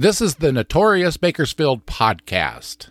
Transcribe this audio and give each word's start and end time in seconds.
This 0.00 0.22
is 0.22 0.36
the 0.36 0.50
Notorious 0.50 1.18
Bakersfield 1.18 1.84
Podcast. 1.84 2.88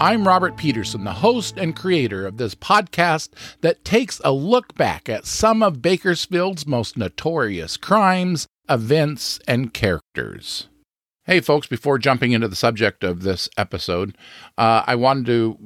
I'm 0.00 0.26
Robert 0.26 0.56
Peterson, 0.56 1.04
the 1.04 1.12
host 1.12 1.56
and 1.58 1.76
creator 1.76 2.26
of 2.26 2.38
this 2.38 2.56
podcast 2.56 3.28
that 3.60 3.84
takes 3.84 4.20
a 4.24 4.32
look 4.32 4.74
back 4.74 5.08
at 5.08 5.26
some 5.26 5.62
of 5.62 5.80
Bakersfield's 5.80 6.66
most 6.66 6.96
notorious 6.96 7.76
crimes, 7.76 8.48
events, 8.68 9.38
and 9.46 9.72
characters. 9.72 10.66
Hey, 11.26 11.40
folks, 11.40 11.66
before 11.66 11.98
jumping 11.98 12.30
into 12.30 12.46
the 12.46 12.54
subject 12.54 13.02
of 13.02 13.22
this 13.22 13.48
episode, 13.56 14.16
uh, 14.58 14.84
I 14.86 14.94
wanted 14.94 15.26
to 15.26 15.58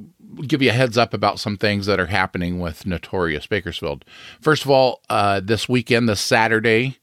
give 0.47 0.61
you 0.61 0.69
a 0.69 0.73
heads 0.73 0.97
up 0.97 1.13
about 1.13 1.39
some 1.39 1.57
things 1.57 1.85
that 1.85 1.99
are 1.99 2.07
happening 2.07 2.59
with 2.59 2.85
Notorious 2.85 3.47
Bakersfield. 3.47 4.05
First 4.39 4.63
of 4.65 4.71
all, 4.71 5.01
uh, 5.09 5.39
this 5.43 5.67
weekend, 5.67 6.09
this 6.09 6.21
Saturday, 6.21 6.97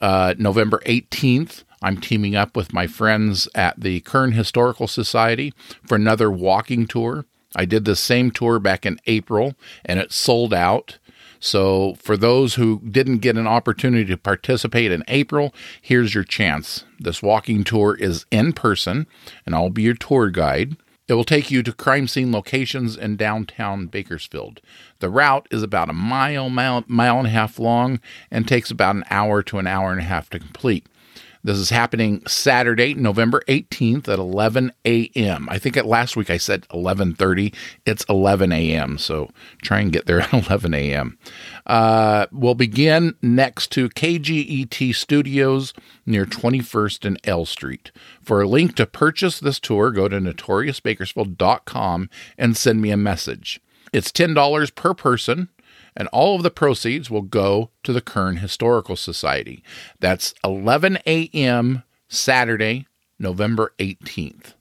uh, 0.00 0.34
November 0.38 0.82
18th, 0.86 1.64
I'm 1.82 2.00
teaming 2.00 2.34
up 2.34 2.56
with 2.56 2.72
my 2.72 2.86
friends 2.86 3.46
at 3.54 3.78
the 3.78 4.00
Kern 4.00 4.32
Historical 4.32 4.88
Society 4.88 5.52
for 5.86 5.96
another 5.96 6.30
walking 6.30 6.86
tour. 6.86 7.26
I 7.54 7.66
did 7.66 7.84
the 7.84 7.94
same 7.94 8.30
tour 8.30 8.58
back 8.58 8.86
in 8.86 8.98
April 9.06 9.54
and 9.84 10.00
it 10.00 10.12
sold 10.12 10.54
out. 10.54 10.98
So, 11.40 11.96
for 11.98 12.16
those 12.16 12.54
who 12.54 12.80
didn't 12.80 13.18
get 13.18 13.36
an 13.36 13.46
opportunity 13.46 14.06
to 14.06 14.16
participate 14.16 14.90
in 14.90 15.04
April, 15.08 15.52
here's 15.82 16.14
your 16.14 16.24
chance. 16.24 16.86
This 16.98 17.22
walking 17.22 17.64
tour 17.64 17.94
is 17.94 18.24
in 18.30 18.54
person, 18.54 19.06
and 19.44 19.54
I'll 19.54 19.68
be 19.68 19.82
your 19.82 19.92
tour 19.92 20.30
guide. 20.30 20.78
It 21.06 21.12
will 21.14 21.24
take 21.24 21.50
you 21.50 21.62
to 21.62 21.72
crime 21.72 22.08
scene 22.08 22.32
locations 22.32 22.96
in 22.96 23.16
downtown 23.16 23.88
Bakersfield. 23.88 24.62
The 25.00 25.10
route 25.10 25.46
is 25.50 25.62
about 25.62 25.90
a 25.90 25.92
mile, 25.92 26.48
mile, 26.48 26.82
mile 26.88 27.18
and 27.18 27.26
a 27.26 27.30
half 27.30 27.58
long 27.58 28.00
and 28.30 28.48
takes 28.48 28.70
about 28.70 28.96
an 28.96 29.04
hour 29.10 29.42
to 29.42 29.58
an 29.58 29.66
hour 29.66 29.92
and 29.92 30.00
a 30.00 30.04
half 30.04 30.30
to 30.30 30.38
complete. 30.38 30.86
This 31.44 31.58
is 31.58 31.68
happening 31.68 32.22
Saturday, 32.26 32.94
November 32.94 33.42
18th 33.48 34.08
at 34.08 34.18
11 34.18 34.72
a.m. 34.86 35.46
I 35.50 35.58
think 35.58 35.76
at 35.76 35.84
last 35.84 36.16
week 36.16 36.30
I 36.30 36.38
said 36.38 36.66
11:30. 36.70 37.54
It's 37.84 38.02
11 38.08 38.50
a.m. 38.50 38.96
So 38.96 39.30
try 39.60 39.80
and 39.80 39.92
get 39.92 40.06
there 40.06 40.20
at 40.22 40.32
11 40.32 40.72
a.m. 40.72 41.18
Uh, 41.66 42.24
we'll 42.32 42.54
begin 42.54 43.14
next 43.20 43.70
to 43.72 43.90
KGET 43.90 44.94
Studios 44.94 45.74
near 46.06 46.24
21st 46.24 47.04
and 47.04 47.20
L 47.24 47.44
Street. 47.44 47.92
For 48.22 48.40
a 48.40 48.48
link 48.48 48.74
to 48.76 48.86
purchase 48.86 49.38
this 49.38 49.60
tour, 49.60 49.90
go 49.90 50.08
to 50.08 50.18
notoriousbakersfield.com 50.18 52.08
and 52.38 52.56
send 52.56 52.80
me 52.80 52.90
a 52.90 52.96
message. 52.96 53.60
It's 53.92 54.10
$10 54.10 54.74
per 54.74 54.94
person 54.94 55.50
and 55.96 56.08
all 56.08 56.36
of 56.36 56.42
the 56.42 56.50
proceeds 56.50 57.10
will 57.10 57.22
go 57.22 57.70
to 57.82 57.92
the 57.92 58.00
Kern 58.00 58.36
Historical 58.36 58.96
Society. 58.96 59.62
That's 60.00 60.34
11 60.44 60.98
a.m. 61.06 61.82
Saturday, 62.08 62.86
November 63.18 63.72
18th. 63.78 64.54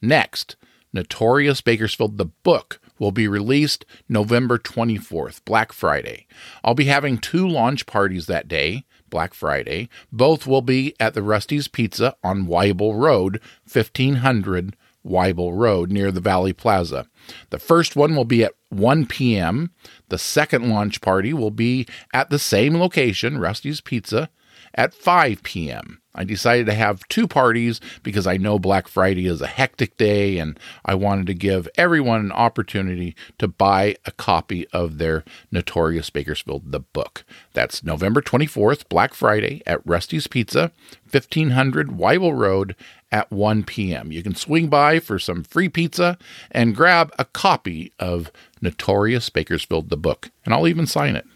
Next, 0.00 0.56
Notorious 0.92 1.60
Bakersfield, 1.60 2.16
the 2.16 2.26
book, 2.26 2.80
will 2.98 3.12
be 3.12 3.28
released 3.28 3.84
November 4.08 4.58
24th, 4.58 5.44
Black 5.44 5.72
Friday. 5.72 6.26
I'll 6.64 6.74
be 6.74 6.86
having 6.86 7.18
two 7.18 7.46
launch 7.46 7.86
parties 7.86 8.26
that 8.26 8.48
day, 8.48 8.84
Black 9.10 9.34
Friday. 9.34 9.88
Both 10.10 10.46
will 10.46 10.62
be 10.62 10.94
at 10.98 11.14
the 11.14 11.22
Rusty's 11.22 11.68
Pizza 11.68 12.16
on 12.22 12.46
Wible 12.46 12.98
Road, 12.98 13.40
1500 13.70 14.76
Wible 15.08 15.56
Road 15.56 15.90
near 15.90 16.12
the 16.12 16.20
Valley 16.20 16.52
Plaza. 16.52 17.06
The 17.50 17.58
first 17.58 17.96
one 17.96 18.14
will 18.14 18.24
be 18.24 18.44
at 18.44 18.52
1 18.70 19.06
p.m. 19.06 19.72
The 20.08 20.18
second 20.18 20.68
launch 20.68 21.00
party 21.00 21.32
will 21.32 21.50
be 21.50 21.86
at 22.12 22.30
the 22.30 22.38
same 22.38 22.78
location, 22.78 23.38
Rusty's 23.38 23.80
Pizza, 23.80 24.30
at 24.74 24.94
5 24.94 25.42
p.m. 25.42 26.00
I 26.14 26.24
decided 26.24 26.66
to 26.66 26.74
have 26.74 27.06
two 27.08 27.28
parties 27.28 27.80
because 28.02 28.26
I 28.26 28.38
know 28.38 28.58
Black 28.58 28.88
Friday 28.88 29.26
is 29.26 29.40
a 29.40 29.46
hectic 29.46 29.96
day 29.96 30.38
and 30.38 30.58
I 30.84 30.96
wanted 30.96 31.28
to 31.28 31.34
give 31.34 31.68
everyone 31.76 32.20
an 32.20 32.32
opportunity 32.32 33.14
to 33.38 33.46
buy 33.46 33.94
a 34.04 34.10
copy 34.10 34.66
of 34.68 34.98
their 34.98 35.22
Notorious 35.52 36.10
Bakersfield, 36.10 36.72
the 36.72 36.80
book. 36.80 37.24
That's 37.52 37.84
November 37.84 38.20
24th, 38.20 38.88
Black 38.88 39.14
Friday 39.14 39.62
at 39.64 39.86
Rusty's 39.86 40.26
Pizza, 40.26 40.72
1500 41.08 41.90
Wible 41.90 42.36
Road 42.36 42.74
at 43.10 43.30
1 43.30 43.64
p.m. 43.64 44.12
You 44.12 44.22
can 44.22 44.34
swing 44.34 44.68
by 44.68 45.00
for 45.00 45.18
some 45.18 45.42
free 45.42 45.68
pizza 45.68 46.18
and 46.50 46.76
grab 46.76 47.12
a 47.18 47.24
copy 47.24 47.92
of 47.98 48.30
Notorious 48.60 49.30
Bakersfield, 49.30 49.88
the 49.88 49.96
book, 49.96 50.30
and 50.44 50.52
I'll 50.52 50.68
even 50.68 50.86
sign 50.86 51.16
it. 51.16 51.26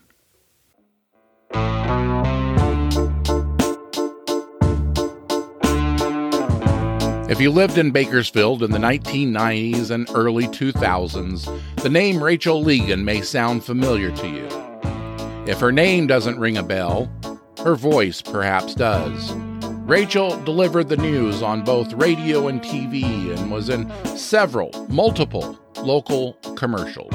If 7.30 7.40
you 7.40 7.50
lived 7.50 7.78
in 7.78 7.92
Bakersfield 7.92 8.62
in 8.62 8.72
the 8.72 8.78
1990s 8.78 9.90
and 9.90 10.06
early 10.14 10.46
2000s, 10.48 11.60
the 11.76 11.88
name 11.88 12.22
Rachel 12.22 12.62
Legan 12.62 13.04
may 13.04 13.22
sound 13.22 13.64
familiar 13.64 14.14
to 14.14 14.28
you. 14.28 14.48
If 15.50 15.58
her 15.58 15.72
name 15.72 16.06
doesn't 16.06 16.38
ring 16.38 16.58
a 16.58 16.62
bell, 16.62 17.10
her 17.64 17.74
voice 17.74 18.20
perhaps 18.20 18.74
does. 18.74 19.34
Rachel 19.86 20.40
delivered 20.44 20.88
the 20.88 20.96
news 20.96 21.42
on 21.42 21.64
both 21.64 21.92
radio 21.94 22.46
and 22.46 22.62
TV 22.62 23.36
and 23.36 23.50
was 23.50 23.68
in 23.68 23.90
several, 24.16 24.70
multiple 24.88 25.58
local 25.78 26.34
commercials. 26.54 27.12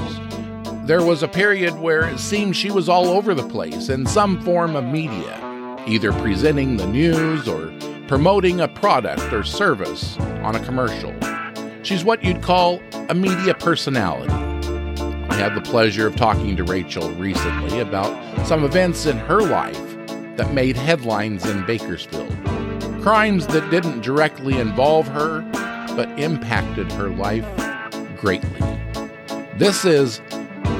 There 0.85 1.01
was 1.01 1.23
a 1.23 1.29
period 1.29 1.79
where 1.79 2.09
it 2.09 2.19
seemed 2.19 2.57
she 2.57 2.69
was 2.69 2.89
all 2.89 3.07
over 3.07 3.33
the 3.33 3.47
place 3.47 3.87
in 3.87 4.05
some 4.05 4.41
form 4.41 4.75
of 4.75 4.83
media, 4.83 5.39
either 5.87 6.11
presenting 6.11 6.75
the 6.75 6.87
news 6.87 7.47
or 7.47 7.73
promoting 8.05 8.59
a 8.59 8.67
product 8.67 9.31
or 9.31 9.43
service 9.43 10.17
on 10.43 10.57
a 10.57 10.65
commercial. 10.65 11.15
She's 11.83 12.03
what 12.03 12.21
you'd 12.21 12.43
call 12.43 12.81
a 13.07 13.15
media 13.15 13.53
personality. 13.53 14.33
I 14.33 15.35
had 15.35 15.55
the 15.55 15.61
pleasure 15.61 16.05
of 16.05 16.17
talking 16.17 16.57
to 16.57 16.65
Rachel 16.65 17.11
recently 17.11 17.79
about 17.79 18.45
some 18.45 18.65
events 18.65 19.05
in 19.05 19.17
her 19.17 19.41
life 19.41 19.86
that 20.37 20.53
made 20.53 20.77
headlines 20.77 21.45
in 21.45 21.65
Bakersfield. 21.65 22.31
Crimes 23.01 23.47
that 23.47 23.69
didn't 23.69 24.01
directly 24.01 24.57
involve 24.57 25.07
her, 25.07 25.41
but 25.95 26.07
impacted 26.19 26.91
her 26.93 27.09
life 27.09 27.45
greatly. 28.17 28.61
This 29.57 29.83
is 29.83 30.21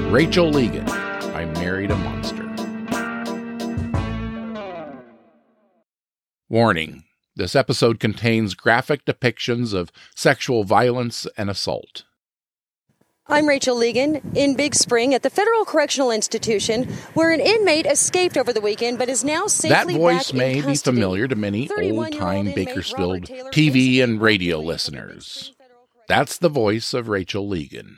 Rachel 0.09 0.51
Legan. 0.51 0.87
I 1.33 1.45
Married 1.45 1.91
a 1.91 1.95
Monster. 1.97 2.43
Warning 6.49 7.03
this 7.35 7.55
episode 7.55 7.99
contains 7.99 8.55
graphic 8.55 9.05
depictions 9.05 9.73
of 9.73 9.91
sexual 10.15 10.63
violence 10.63 11.27
and 11.37 11.49
assault. 11.51 12.03
I'm 13.29 13.45
Rachel 13.45 13.75
Legan 13.75 14.37
in 14.37 14.55
Big 14.55 14.73
Spring 14.73 15.13
at 15.13 15.21
the 15.21 15.29
Federal 15.29 15.65
Correctional 15.65 16.11
Institution, 16.11 16.85
where 17.13 17.33
an 17.33 17.41
inmate 17.41 17.85
escaped 17.85 18.37
over 18.37 18.53
the 18.53 18.61
weekend 18.61 18.97
but 18.97 19.09
is 19.09 19.25
now 19.25 19.47
safely. 19.47 19.93
That 19.93 19.99
voice 19.99 20.31
back 20.31 20.37
may 20.37 20.61
be 20.61 20.75
familiar 20.75 21.27
to 21.27 21.35
many 21.35 21.67
31-year-old 21.67 22.13
old 22.13 22.13
time 22.13 22.45
Bakersfield 22.53 23.23
TV 23.51 24.01
and 24.01 24.21
radio 24.21 24.59
release 24.59 24.85
from 24.85 24.93
the 24.95 25.01
Big 25.01 25.07
listeners. 25.07 25.33
Spring 25.33 25.55
Federal 25.57 25.79
Correctional 25.79 26.05
That's 26.07 26.37
the 26.37 26.49
voice 26.49 26.93
of 26.93 27.09
Rachel 27.09 27.49
Legan. 27.49 27.97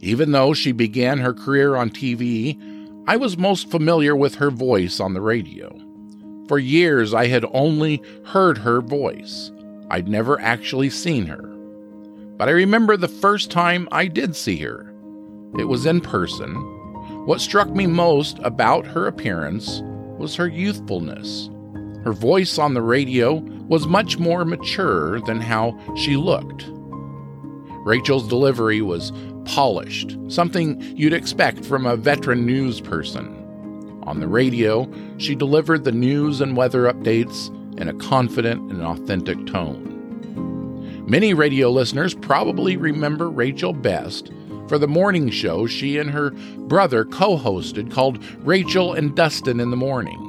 Even 0.00 0.32
though 0.32 0.54
she 0.54 0.72
began 0.72 1.18
her 1.18 1.32
career 1.32 1.76
on 1.76 1.90
TV, 1.90 2.58
I 3.06 3.16
was 3.16 3.38
most 3.38 3.70
familiar 3.70 4.16
with 4.16 4.34
her 4.36 4.50
voice 4.50 4.98
on 4.98 5.14
the 5.14 5.20
radio. 5.20 5.72
For 6.48 6.58
years, 6.58 7.14
I 7.14 7.28
had 7.28 7.44
only 7.52 8.02
heard 8.24 8.58
her 8.58 8.80
voice. 8.80 9.52
I'd 9.88 10.08
never 10.08 10.40
actually 10.40 10.90
seen 10.90 11.26
her. 11.26 11.48
But 12.38 12.48
I 12.48 12.52
remember 12.52 12.96
the 12.96 13.08
first 13.08 13.50
time 13.50 13.88
I 13.90 14.06
did 14.06 14.36
see 14.36 14.58
her. 14.58 14.94
It 15.58 15.64
was 15.64 15.86
in 15.86 16.00
person. 16.00 16.54
What 17.26 17.40
struck 17.40 17.68
me 17.70 17.88
most 17.88 18.38
about 18.44 18.86
her 18.86 19.08
appearance 19.08 19.82
was 20.18 20.36
her 20.36 20.46
youthfulness. 20.46 21.50
Her 22.04 22.12
voice 22.12 22.56
on 22.56 22.74
the 22.74 22.82
radio 22.82 23.34
was 23.66 23.88
much 23.88 24.18
more 24.18 24.44
mature 24.44 25.20
than 25.22 25.40
how 25.40 25.76
she 25.96 26.16
looked. 26.16 26.70
Rachel's 27.84 28.28
delivery 28.28 28.82
was 28.82 29.12
polished, 29.44 30.16
something 30.28 30.80
you'd 30.96 31.12
expect 31.12 31.64
from 31.64 31.86
a 31.86 31.96
veteran 31.96 32.46
news 32.46 32.80
person. 32.80 33.34
On 34.04 34.20
the 34.20 34.28
radio, 34.28 34.88
she 35.16 35.34
delivered 35.34 35.82
the 35.82 35.92
news 35.92 36.40
and 36.40 36.56
weather 36.56 36.84
updates 36.84 37.48
in 37.80 37.88
a 37.88 37.94
confident 37.94 38.70
and 38.70 38.82
authentic 38.82 39.44
tone. 39.46 39.97
Many 41.08 41.32
radio 41.32 41.70
listeners 41.70 42.12
probably 42.12 42.76
remember 42.76 43.30
Rachel 43.30 43.72
best 43.72 44.30
for 44.68 44.76
the 44.76 44.86
morning 44.86 45.30
show 45.30 45.66
she 45.66 45.96
and 45.96 46.10
her 46.10 46.32
brother 46.32 47.06
co 47.06 47.38
hosted 47.38 47.90
called 47.90 48.22
Rachel 48.44 48.92
and 48.92 49.16
Dustin 49.16 49.58
in 49.58 49.70
the 49.70 49.76
Morning. 49.76 50.22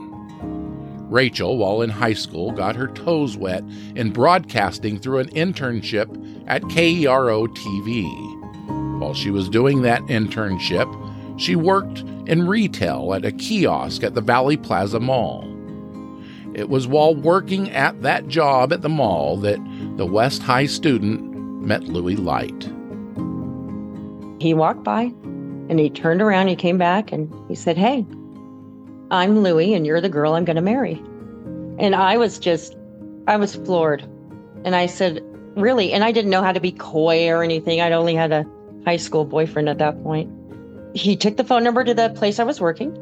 Rachel, 1.09 1.57
while 1.57 1.81
in 1.81 1.89
high 1.89 2.13
school, 2.13 2.53
got 2.53 2.77
her 2.77 2.87
toes 2.87 3.35
wet 3.35 3.65
in 3.95 4.13
broadcasting 4.13 4.97
through 4.99 5.19
an 5.19 5.27
internship 5.31 6.07
at 6.47 6.61
KERO 6.69 7.47
TV. 7.47 9.01
While 9.01 9.13
she 9.13 9.31
was 9.31 9.49
doing 9.49 9.81
that 9.81 10.01
internship, 10.03 10.87
she 11.37 11.57
worked 11.57 12.05
in 12.25 12.47
retail 12.47 13.13
at 13.13 13.25
a 13.25 13.33
kiosk 13.33 14.01
at 14.01 14.15
the 14.15 14.21
Valley 14.21 14.55
Plaza 14.55 15.01
Mall. 15.01 15.43
It 16.53 16.69
was 16.69 16.87
while 16.87 17.15
working 17.15 17.69
at 17.71 18.01
that 18.01 18.29
job 18.29 18.71
at 18.71 18.81
the 18.81 18.89
mall 18.89 19.35
that 19.37 19.59
the 19.99 20.05
West 20.05 20.41
High 20.41 20.65
student 20.65 21.29
met 21.61 21.83
Louis 21.83 22.15
Light. 22.15 22.71
He 24.41 24.53
walked 24.53 24.85
by 24.85 25.11
and 25.67 25.77
he 25.77 25.89
turned 25.89 26.21
around, 26.21 26.47
he 26.47 26.55
came 26.55 26.77
back 26.77 27.11
and 27.11 27.29
he 27.49 27.55
said, 27.55 27.75
Hey, 27.75 28.05
I'm 29.11 29.39
Louis 29.39 29.73
and 29.73 29.85
you're 29.85 29.99
the 29.99 30.07
girl 30.07 30.35
I'm 30.35 30.45
going 30.45 30.55
to 30.55 30.61
marry. 30.61 30.93
And 31.79 31.95
I 31.95 32.15
was 32.15 32.39
just, 32.39 32.77
I 33.27 33.35
was 33.35 33.55
floored. 33.55 34.01
And 34.63 34.73
I 34.73 34.85
said, 34.85 35.21
Really? 35.57 35.91
And 35.91 36.05
I 36.05 36.13
didn't 36.13 36.31
know 36.31 36.43
how 36.43 36.53
to 36.53 36.61
be 36.61 36.71
coy 36.71 37.27
or 37.27 37.43
anything. 37.43 37.81
I'd 37.81 37.91
only 37.91 38.15
had 38.15 38.31
a 38.31 38.45
high 38.85 38.95
school 38.95 39.25
boyfriend 39.25 39.67
at 39.67 39.79
that 39.79 40.01
point. 40.01 40.31
He 40.95 41.17
took 41.17 41.35
the 41.35 41.43
phone 41.43 41.65
number 41.65 41.83
to 41.83 41.93
the 41.93 42.07
place 42.11 42.39
I 42.39 42.45
was 42.45 42.61
working, 42.61 42.97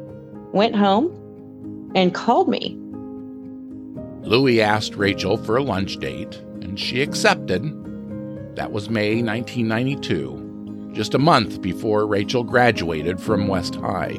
went 0.50 0.74
home, 0.74 1.92
and 1.94 2.12
called 2.12 2.48
me. 2.48 2.76
Louis 4.22 4.60
asked 4.60 4.96
Rachel 4.96 5.36
for 5.36 5.56
a 5.56 5.62
lunch 5.62 5.98
date, 5.98 6.42
she 6.78 7.02
accepted. 7.02 7.62
That 8.56 8.72
was 8.72 8.88
May 8.88 9.22
1992, 9.22 10.92
just 10.92 11.14
a 11.14 11.18
month 11.18 11.60
before 11.60 12.06
Rachel 12.06 12.44
graduated 12.44 13.20
from 13.20 13.48
West 13.48 13.74
High. 13.76 14.16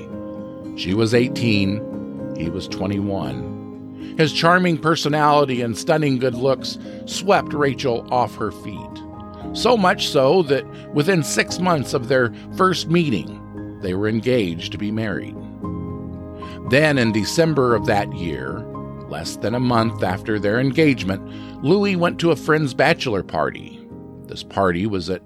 She 0.76 0.94
was 0.94 1.14
18, 1.14 2.36
he 2.38 2.50
was 2.50 2.68
21. 2.68 4.16
His 4.18 4.34
charming 4.34 4.78
personality 4.78 5.62
and 5.62 5.78
stunning 5.78 6.20
good 6.20 6.36
looks 6.36 6.78
swept 7.06 7.54
Rachel 7.54 8.08
off 8.12 8.36
her 8.36 8.52
feet. 8.52 8.78
So 9.54 9.76
much 9.78 10.08
so 10.08 10.44
that 10.44 10.66
within 10.94 11.24
six 11.24 11.60
months 11.60 11.94
of 11.94 12.08
their 12.08 12.34
first 12.56 12.90
meeting, 12.90 13.80
they 13.82 13.94
were 13.94 14.08
engaged 14.08 14.72
to 14.74 14.78
be 14.78 14.92
married. 14.92 15.36
Then, 16.70 16.98
in 16.98 17.12
December 17.14 17.76
of 17.76 17.86
that 17.88 18.14
year, 18.14 18.66
less 19.10 19.38
than 19.38 19.56
a 19.56 19.60
month 19.60 20.04
after 20.04 20.40
their 20.40 20.60
engagement, 20.60 21.22
Louis 21.62 21.98
went 21.98 22.20
to 22.20 22.32
a 22.32 22.38
friend's 22.38 22.74
bachelor 22.74 23.22
party. 23.22 23.86
This 24.28 24.44
party 24.44 24.86
was 24.86 25.10
at 25.10 25.22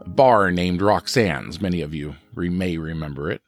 a 0.00 0.08
bar 0.08 0.50
named 0.50 0.80
Roxanne's. 0.80 1.60
Many 1.60 1.82
of 1.82 1.92
you 1.92 2.16
may 2.34 2.78
remember 2.78 3.30
it. 3.30 3.42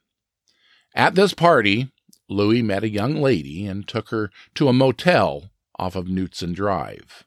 At 0.94 1.14
this 1.14 1.32
party, 1.32 1.90
Louis 2.28 2.60
met 2.60 2.84
a 2.84 2.90
young 2.90 3.14
lady 3.14 3.66
and 3.66 3.88
took 3.88 4.10
her 4.10 4.30
to 4.56 4.68
a 4.68 4.74
motel 4.74 5.50
off 5.78 5.96
of 5.96 6.08
Knudsen 6.08 6.52
Drive. 6.52 7.24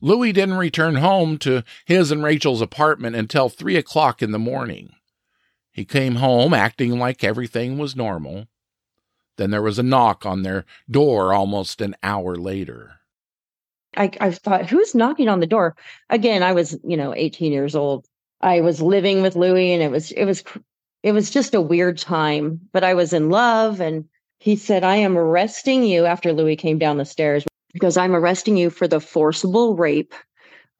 Louis 0.00 0.32
didn't 0.32 0.58
return 0.58 0.96
home 0.96 1.36
to 1.38 1.64
his 1.84 2.12
and 2.12 2.22
Rachel's 2.22 2.62
apartment 2.62 3.16
until 3.16 3.48
three 3.48 3.74
o'clock 3.74 4.22
in 4.22 4.30
the 4.30 4.38
morning. 4.38 4.92
He 5.72 5.84
came 5.84 6.16
home 6.16 6.54
acting 6.54 6.96
like 7.00 7.24
everything 7.24 7.76
was 7.76 7.96
normal. 7.96 8.46
Then 9.36 9.50
there 9.50 9.62
was 9.62 9.80
a 9.80 9.82
knock 9.82 10.24
on 10.24 10.42
their 10.42 10.64
door 10.88 11.32
almost 11.32 11.80
an 11.80 11.96
hour 12.04 12.36
later. 12.36 13.00
I, 13.96 14.10
I 14.20 14.30
thought, 14.30 14.68
who's 14.68 14.94
knocking 14.94 15.28
on 15.28 15.40
the 15.40 15.46
door? 15.46 15.76
Again, 16.10 16.42
I 16.42 16.52
was, 16.52 16.78
you 16.84 16.96
know, 16.96 17.14
18 17.14 17.52
years 17.52 17.74
old. 17.74 18.06
I 18.40 18.60
was 18.60 18.82
living 18.82 19.22
with 19.22 19.36
Louis 19.36 19.72
and 19.72 19.82
it 19.82 19.90
was, 19.90 20.12
it 20.12 20.24
was, 20.24 20.44
it 21.02 21.12
was 21.12 21.30
just 21.30 21.54
a 21.54 21.60
weird 21.60 21.98
time, 21.98 22.60
but 22.72 22.84
I 22.84 22.94
was 22.94 23.12
in 23.12 23.30
love. 23.30 23.80
And 23.80 24.04
he 24.38 24.56
said, 24.56 24.84
I 24.84 24.96
am 24.96 25.16
arresting 25.16 25.84
you 25.84 26.04
after 26.04 26.32
Louis 26.32 26.56
came 26.56 26.78
down 26.78 26.98
the 26.98 27.04
stairs 27.04 27.44
because 27.72 27.96
I'm 27.96 28.14
arresting 28.14 28.56
you 28.56 28.70
for 28.70 28.86
the 28.86 29.00
forcible 29.00 29.76
rape 29.76 30.14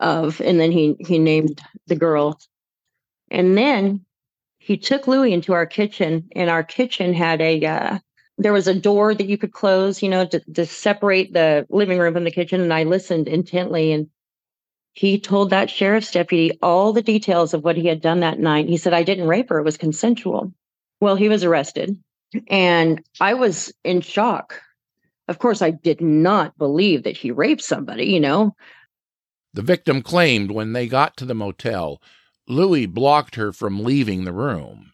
of, 0.01 0.41
and 0.41 0.61
then 0.61 0.73
he, 0.73 0.97
he 1.01 1.19
named 1.19 1.61
the 1.87 1.97
girl. 1.97 2.39
And 3.31 3.57
then 3.57 4.05
he 4.59 4.77
took 4.77 5.07
Louis 5.07 5.33
into 5.33 5.53
our 5.53 5.67
kitchen 5.67 6.29
and 6.35 6.51
our 6.51 6.63
kitchen 6.63 7.15
had 7.15 7.41
a, 7.41 7.65
uh, 7.65 7.99
there 8.38 8.53
was 8.53 8.69
a 8.69 8.79
door 8.79 9.15
that 9.15 9.27
you 9.27 9.38
could 9.38 9.53
close, 9.53 10.03
you 10.03 10.09
know, 10.09 10.27
to, 10.27 10.41
to 10.55 10.67
separate 10.67 11.33
the 11.33 11.67
living 11.71 11.99
room 11.99 12.15
from 12.15 12.25
the 12.25 12.31
kitchen. 12.31 12.61
And 12.61 12.73
I 12.73 12.85
listened 12.85 13.29
intently 13.29 13.93
and 13.93 14.09
he 14.93 15.19
told 15.19 15.50
that 15.50 15.71
sheriff's 15.71 16.11
deputy 16.11 16.59
all 16.62 16.93
the 16.93 17.03
details 17.03 17.55
of 17.55 17.65
what 17.65 17.77
he 17.77 17.87
had 17.87 18.00
done 18.00 18.21
that 18.21 18.38
night. 18.38 18.69
He 18.69 18.77
said, 18.77 18.94
I 18.94 19.03
didn't 19.03 19.29
rape 19.29 19.49
her, 19.49 19.59
it 19.59 19.65
was 19.65 19.77
consensual. 19.77 20.53
Well, 21.00 21.17
he 21.17 21.29
was 21.29 21.44
arrested 21.44 21.97
and 22.49 23.03
I 23.21 23.35
was 23.35 23.73
in 23.85 24.00
shock. 24.00 24.61
Of 25.29 25.39
course, 25.39 25.61
I 25.61 25.71
did 25.71 26.00
not 26.00 26.56
believe 26.56 27.03
that 27.03 27.17
he 27.17 27.31
raped 27.31 27.62
somebody, 27.62 28.06
you 28.06 28.21
know. 28.21 28.55
The 29.55 29.62
victim 29.62 30.03
claimed 30.03 30.50
when 30.50 30.73
they 30.73 30.87
got 30.87 31.17
to 31.17 31.25
the 31.25 31.35
motel, 31.35 32.00
Louis 32.47 32.87
blocked 32.87 33.35
her 33.35 33.53
from 33.53 33.82
leaving 33.82 34.25
the 34.25 34.32
room. 34.32 34.93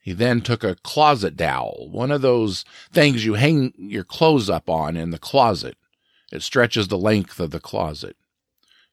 He 0.00 0.12
then 0.12 0.40
took 0.40 0.64
a 0.64 0.76
closet 0.76 1.36
dowel, 1.36 1.88
one 1.90 2.10
of 2.10 2.22
those 2.22 2.64
things 2.92 3.24
you 3.24 3.34
hang 3.34 3.74
your 3.76 4.04
clothes 4.04 4.48
up 4.48 4.70
on 4.70 4.96
in 4.96 5.10
the 5.10 5.18
closet. 5.18 5.76
It 6.32 6.42
stretches 6.42 6.88
the 6.88 6.98
length 6.98 7.38
of 7.38 7.50
the 7.50 7.60
closet. 7.60 8.16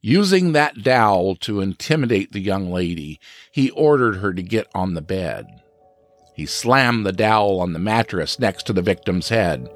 Using 0.02 0.52
that 0.52 0.84
dowel 0.84 1.36
to 1.38 1.62
intimidate 1.62 2.32
the 2.32 2.40
young 2.40 2.72
lady, 2.72 3.20
he 3.52 3.70
ordered 3.72 4.18
her 4.18 4.34
to 4.34 4.44
get 4.44 4.68
on 4.76 4.94
the 4.94 5.02
bed. 5.02 5.48
He 6.36 6.46
slammed 6.46 7.06
the 7.06 7.12
dowel 7.12 7.62
on 7.62 7.74
the 7.74 7.80
mattress 7.80 8.38
next 8.38 8.64
to 8.68 8.74
the 8.74 8.82
victim's 8.82 9.30
head, 9.30 9.70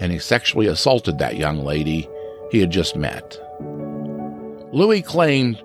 and 0.00 0.10
he 0.10 0.18
sexually 0.18 0.66
assaulted 0.66 1.18
that 1.18 1.36
young 1.36 1.64
lady 1.64 2.08
he 2.50 2.58
had 2.58 2.70
just 2.70 2.96
met. 2.96 3.38
Louis 4.72 5.02
claimed 5.02 5.62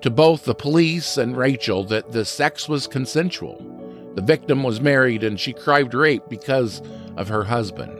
to 0.00 0.10
both 0.10 0.44
the 0.44 0.54
police 0.54 1.16
and 1.16 1.36
Rachel 1.36 1.84
that 1.84 2.12
the 2.12 2.24
sex 2.24 2.68
was 2.68 2.86
consensual. 2.86 3.83
The 4.14 4.22
victim 4.22 4.62
was 4.62 4.80
married 4.80 5.24
and 5.24 5.38
she 5.38 5.52
cried 5.52 5.92
rape 5.92 6.24
because 6.28 6.82
of 7.16 7.28
her 7.28 7.44
husband. 7.44 7.98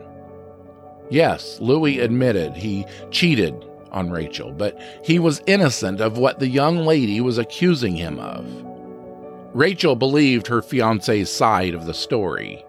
Yes, 1.10 1.60
Louis 1.60 2.00
admitted 2.00 2.54
he 2.54 2.86
cheated 3.10 3.64
on 3.90 4.10
Rachel, 4.10 4.52
but 4.52 4.80
he 5.04 5.18
was 5.18 5.42
innocent 5.46 6.00
of 6.00 6.18
what 6.18 6.38
the 6.38 6.48
young 6.48 6.78
lady 6.78 7.20
was 7.20 7.38
accusing 7.38 7.96
him 7.96 8.18
of. 8.18 8.46
Rachel 9.52 9.94
believed 9.94 10.48
her 10.48 10.62
fiance's 10.62 11.32
side 11.32 11.74
of 11.74 11.86
the 11.86 11.94
story. 11.94 12.64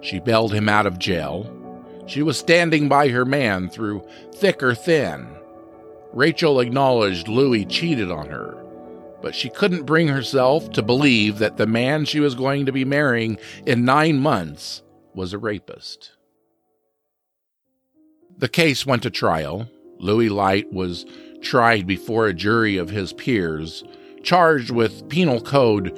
She 0.00 0.20
bailed 0.20 0.52
him 0.52 0.68
out 0.68 0.86
of 0.86 0.98
jail. 0.98 1.50
She 2.06 2.22
was 2.22 2.38
standing 2.38 2.88
by 2.88 3.08
her 3.08 3.24
man 3.24 3.68
through 3.68 4.06
thick 4.34 4.62
or 4.62 4.74
thin. 4.74 5.28
Rachel 6.12 6.60
acknowledged 6.60 7.28
Louis 7.28 7.64
cheated 7.64 8.10
on 8.10 8.28
her 8.28 8.59
but 9.22 9.34
she 9.34 9.48
couldn't 9.50 9.86
bring 9.86 10.08
herself 10.08 10.70
to 10.72 10.82
believe 10.82 11.38
that 11.38 11.56
the 11.56 11.66
man 11.66 12.04
she 12.04 12.20
was 12.20 12.34
going 12.34 12.66
to 12.66 12.72
be 12.72 12.84
marrying 12.84 13.38
in 13.66 13.84
nine 13.84 14.18
months 14.18 14.82
was 15.14 15.32
a 15.32 15.38
rapist. 15.38 16.12
The 18.38 18.48
case 18.48 18.84
went 18.86 19.02
to 19.02 19.10
trial. 19.10 19.68
Louis 19.98 20.28
Light 20.30 20.72
was 20.72 21.04
tried 21.42 21.86
before 21.86 22.26
a 22.26 22.34
jury 22.34 22.78
of 22.78 22.90
his 22.90 23.12
peers, 23.12 23.84
charged 24.22 24.70
with 24.70 25.08
Penal 25.08 25.40
Code 25.40 25.94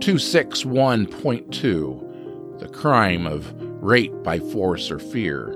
261.2, 0.00 2.58
the 2.58 2.68
crime 2.68 3.26
of 3.26 3.54
rape 3.82 4.12
by 4.22 4.38
force 4.38 4.90
or 4.90 4.98
fear. 4.98 5.50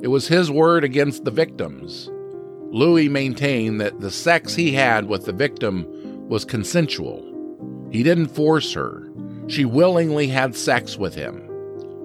It 0.00 0.08
was 0.08 0.26
his 0.28 0.50
word 0.50 0.84
against 0.84 1.24
the 1.24 1.30
victims. 1.30 2.10
Louis 2.70 3.08
maintained 3.08 3.80
that 3.80 4.00
the 4.00 4.10
sex 4.10 4.54
he 4.54 4.72
had 4.72 5.06
with 5.06 5.26
the 5.26 5.32
victim 5.32 5.86
was 6.32 6.46
consensual. 6.46 7.22
He 7.90 8.02
didn't 8.02 8.28
force 8.28 8.72
her. 8.72 9.06
She 9.48 9.66
willingly 9.66 10.28
had 10.28 10.56
sex 10.56 10.96
with 10.96 11.14
him. 11.14 11.46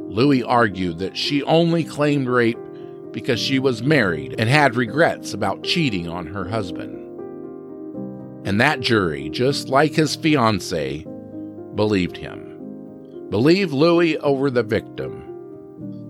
Louis 0.09 0.43
argued 0.43 0.99
that 0.99 1.15
she 1.15 1.43
only 1.43 1.85
claimed 1.85 2.27
rape 2.27 2.59
because 3.11 3.39
she 3.39 3.57
was 3.57 3.81
married 3.81 4.35
and 4.37 4.49
had 4.49 4.75
regrets 4.75 5.33
about 5.33 5.63
cheating 5.63 6.09
on 6.09 6.27
her 6.27 6.43
husband. 6.43 6.95
And 8.45 8.59
that 8.59 8.81
jury, 8.81 9.29
just 9.29 9.69
like 9.69 9.93
his 9.93 10.17
fiancee, 10.17 11.05
believed 11.75 12.17
him. 12.17 12.43
Believed 13.29 13.71
Louis 13.71 14.17
over 14.17 14.49
the 14.49 14.63
victim. 14.63 15.23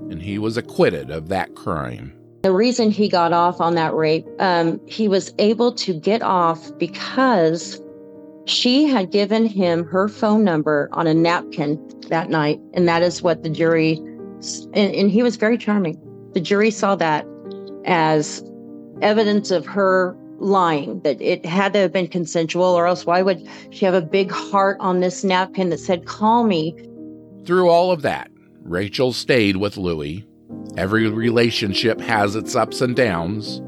And 0.09 0.19
he 0.19 0.39
was 0.39 0.57
acquitted 0.57 1.11
of 1.11 1.27
that 1.27 1.53
crime. 1.53 2.13
The 2.41 2.51
reason 2.51 2.89
he 2.89 3.09
got 3.09 3.31
off 3.31 3.61
on 3.61 3.75
that 3.75 3.93
rape, 3.93 4.25
um, 4.39 4.81
he 4.87 5.07
was 5.07 5.35
able 5.37 5.71
to 5.73 5.93
get 5.93 6.23
off 6.23 6.75
because 6.79 7.79
she 8.49 8.85
had 8.85 9.11
given 9.11 9.45
him 9.45 9.83
her 9.85 10.07
phone 10.07 10.43
number 10.43 10.89
on 10.91 11.07
a 11.07 11.13
napkin 11.13 11.79
that 12.09 12.29
night, 12.29 12.59
and 12.73 12.87
that 12.87 13.01
is 13.01 13.21
what 13.21 13.43
the 13.43 13.49
jury, 13.49 13.97
and, 14.73 14.93
and 14.93 15.11
he 15.11 15.21
was 15.21 15.35
very 15.35 15.57
charming. 15.57 15.99
The 16.33 16.39
jury 16.39 16.71
saw 16.71 16.95
that 16.95 17.25
as 17.85 18.43
evidence 19.01 19.51
of 19.51 19.65
her 19.65 20.17
lying, 20.39 20.99
that 21.01 21.21
it 21.21 21.45
had 21.45 21.73
to 21.73 21.79
have 21.79 21.91
been 21.91 22.07
consensual, 22.07 22.65
or 22.65 22.87
else 22.87 23.05
why 23.05 23.21
would 23.21 23.47
she 23.71 23.85
have 23.85 23.93
a 23.93 24.01
big 24.01 24.31
heart 24.31 24.77
on 24.79 24.99
this 24.99 25.23
napkin 25.23 25.69
that 25.69 25.79
said, 25.79 26.05
Call 26.05 26.45
me? 26.45 26.75
Through 27.45 27.69
all 27.69 27.91
of 27.91 28.01
that, 28.03 28.29
Rachel 28.63 29.13
stayed 29.13 29.57
with 29.57 29.77
Louis. 29.77 30.25
Every 30.77 31.09
relationship 31.09 31.99
has 32.01 32.35
its 32.35 32.55
ups 32.55 32.81
and 32.81 32.95
downs. 32.95 33.61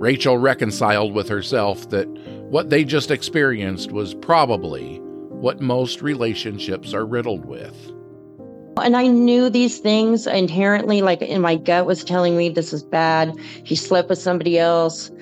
Rachel 0.00 0.38
reconciled 0.38 1.14
with 1.14 1.28
herself 1.28 1.90
that 1.90 2.08
what 2.50 2.68
they 2.68 2.82
just 2.82 3.12
experienced 3.12 3.92
was 3.92 4.12
probably 4.12 4.96
what 5.28 5.60
most 5.60 6.02
relationships 6.02 6.92
are 6.92 7.06
riddled 7.06 7.44
with. 7.44 7.92
And 8.82 8.96
I 8.96 9.06
knew 9.06 9.48
these 9.48 9.78
things 9.78 10.26
inherently, 10.26 11.00
like 11.00 11.22
in 11.22 11.42
my 11.42 11.54
gut 11.54 11.86
was 11.86 12.02
telling 12.02 12.36
me 12.36 12.48
this 12.48 12.72
is 12.72 12.82
bad. 12.82 13.32
He 13.62 13.76
slept 13.76 14.08
with 14.08 14.18
somebody 14.18 14.58
else. 14.58 15.12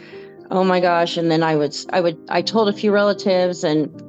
Oh 0.50 0.64
my 0.64 0.80
gosh. 0.80 1.18
And 1.18 1.30
then 1.30 1.42
I 1.42 1.54
would, 1.54 1.76
I 1.90 2.00
would, 2.00 2.18
I 2.30 2.40
told 2.40 2.70
a 2.70 2.73
few 2.73 2.92
relatives, 2.92 3.62
and 3.62 4.02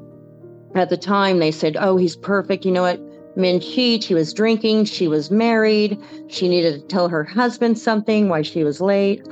at 0.76 0.90
the 0.90 0.98
time 0.98 1.40
they 1.40 1.52
said, 1.52 1.76
Oh, 1.78 1.98
he's 1.98 2.16
perfect. 2.16 2.64
You 2.64 2.72
know 2.72 2.84
what? 2.84 3.02
Men 3.36 3.60
cheat. 3.60 4.06
He 4.06 4.14
was 4.14 4.34
drinking. 4.34 4.86
She 4.86 5.10
was 5.10 5.30
married. 5.30 6.02
She 6.30 6.48
needed 6.48 6.80
to 6.80 6.88
tell 6.88 7.10
her 7.10 7.26
husband 7.26 7.78
something 7.80 8.30
why 8.30 8.44
she 8.44 8.64
was 8.64 8.80
late. 8.80 9.26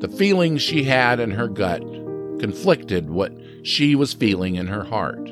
The 0.00 0.14
feelings 0.18 0.60
she 0.60 0.84
had 0.84 1.18
in 1.18 1.30
her 1.30 1.48
gut 1.48 1.82
conflicted 2.44 3.08
what 3.08 3.32
she 3.62 3.94
was 3.94 4.12
feeling 4.12 4.56
in 4.56 4.66
her 4.66 4.84
heart. 4.84 5.30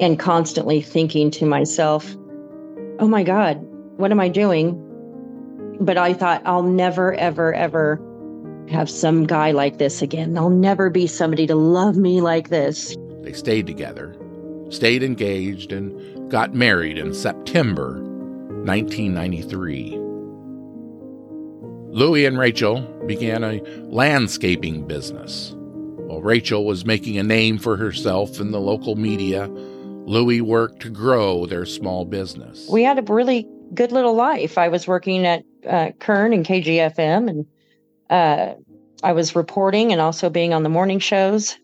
And 0.00 0.18
constantly 0.18 0.80
thinking 0.80 1.30
to 1.32 1.44
myself, 1.44 2.16
oh 3.00 3.06
my 3.06 3.22
God, 3.22 3.58
what 3.98 4.10
am 4.10 4.18
I 4.18 4.30
doing? 4.30 4.80
But 5.78 5.98
I 5.98 6.14
thought, 6.14 6.40
I'll 6.46 6.62
never, 6.62 7.12
ever, 7.16 7.52
ever 7.52 8.00
have 8.70 8.88
some 8.88 9.26
guy 9.26 9.50
like 9.50 9.76
this 9.76 10.00
again. 10.00 10.32
There'll 10.32 10.48
never 10.48 10.88
be 10.88 11.06
somebody 11.06 11.46
to 11.48 11.54
love 11.54 11.98
me 11.98 12.22
like 12.22 12.48
this. 12.48 12.96
They 13.20 13.34
stayed 13.34 13.66
together, 13.66 14.16
stayed 14.70 15.02
engaged, 15.02 15.70
and 15.70 16.30
got 16.30 16.54
married 16.54 16.96
in 16.96 17.12
September 17.12 18.00
1993. 18.64 19.98
Louie 21.92 22.24
and 22.24 22.38
Rachel 22.38 22.80
began 23.06 23.44
a 23.44 23.60
landscaping 23.90 24.86
business. 24.86 25.54
While 26.14 26.22
Rachel 26.22 26.64
was 26.64 26.86
making 26.86 27.18
a 27.18 27.24
name 27.24 27.58
for 27.58 27.76
herself 27.76 28.38
in 28.38 28.52
the 28.52 28.60
local 28.60 28.94
media, 28.94 29.48
Louie 29.48 30.40
worked 30.40 30.78
to 30.82 30.88
grow 30.88 31.44
their 31.44 31.66
small 31.66 32.04
business. 32.04 32.68
We 32.70 32.84
had 32.84 33.00
a 33.00 33.12
really 33.12 33.48
good 33.74 33.90
little 33.90 34.14
life. 34.14 34.56
I 34.56 34.68
was 34.68 34.86
working 34.86 35.26
at 35.26 35.42
uh, 35.68 35.90
Kern 35.98 36.32
and 36.32 36.46
KGFM, 36.46 37.28
and 37.28 37.46
uh, 38.10 38.54
I 39.02 39.10
was 39.10 39.34
reporting 39.34 39.90
and 39.90 40.00
also 40.00 40.30
being 40.30 40.54
on 40.54 40.62
the 40.62 40.68
morning 40.68 41.00
shows. 41.00 41.56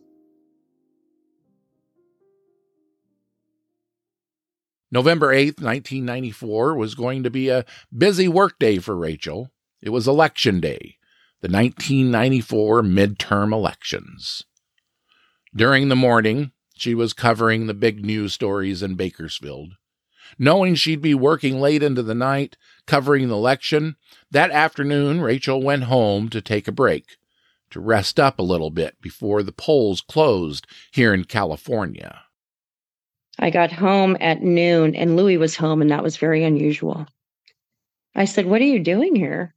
November 4.90 5.28
8th, 5.28 5.62
1994 5.62 6.74
was 6.74 6.96
going 6.96 7.22
to 7.22 7.30
be 7.30 7.50
a 7.50 7.64
busy 7.96 8.26
workday 8.26 8.78
for 8.78 8.96
Rachel. 8.96 9.48
It 9.80 9.90
was 9.90 10.08
election 10.08 10.58
day, 10.58 10.96
the 11.40 11.48
1994 11.48 12.82
midterm 12.82 13.52
elections. 13.52 14.44
During 15.54 15.88
the 15.88 15.96
morning, 15.96 16.52
she 16.74 16.94
was 16.94 17.12
covering 17.12 17.66
the 17.66 17.74
big 17.74 18.04
news 18.04 18.34
stories 18.34 18.82
in 18.82 18.94
Bakersfield. 18.94 19.72
Knowing 20.38 20.74
she'd 20.74 21.02
be 21.02 21.14
working 21.14 21.60
late 21.60 21.82
into 21.82 22.02
the 22.02 22.14
night 22.14 22.56
covering 22.86 23.28
the 23.28 23.34
election, 23.34 23.96
that 24.30 24.50
afternoon 24.50 25.20
Rachel 25.20 25.62
went 25.62 25.84
home 25.84 26.28
to 26.28 26.40
take 26.40 26.66
a 26.68 26.72
break, 26.72 27.16
to 27.70 27.80
rest 27.80 28.18
up 28.18 28.38
a 28.38 28.42
little 28.42 28.70
bit 28.70 29.00
before 29.00 29.42
the 29.42 29.52
polls 29.52 30.00
closed 30.00 30.66
here 30.90 31.14
in 31.14 31.24
California. 31.24 32.22
I 33.38 33.50
got 33.50 33.72
home 33.72 34.16
at 34.20 34.42
noon 34.42 34.94
and 34.94 35.16
Louie 35.16 35.36
was 35.36 35.56
home, 35.56 35.80
and 35.80 35.90
that 35.90 36.02
was 36.02 36.16
very 36.16 36.44
unusual. 36.44 37.06
I 38.14 38.24
said, 38.24 38.46
What 38.46 38.60
are 38.60 38.64
you 38.64 38.80
doing 38.80 39.14
here? 39.14 39.54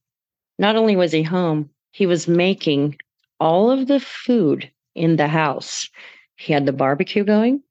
Not 0.59 0.75
only 0.75 0.95
was 0.95 1.11
he 1.11 1.23
home, 1.23 1.69
he 1.91 2.05
was 2.05 2.27
making 2.27 2.97
all 3.39 3.71
of 3.71 3.87
the 3.87 3.99
food 3.99 4.71
in 4.95 5.15
the 5.15 5.27
house. 5.27 5.89
He 6.35 6.53
had 6.53 6.65
the 6.65 6.73
barbecue 6.73 7.23
going, 7.23 7.63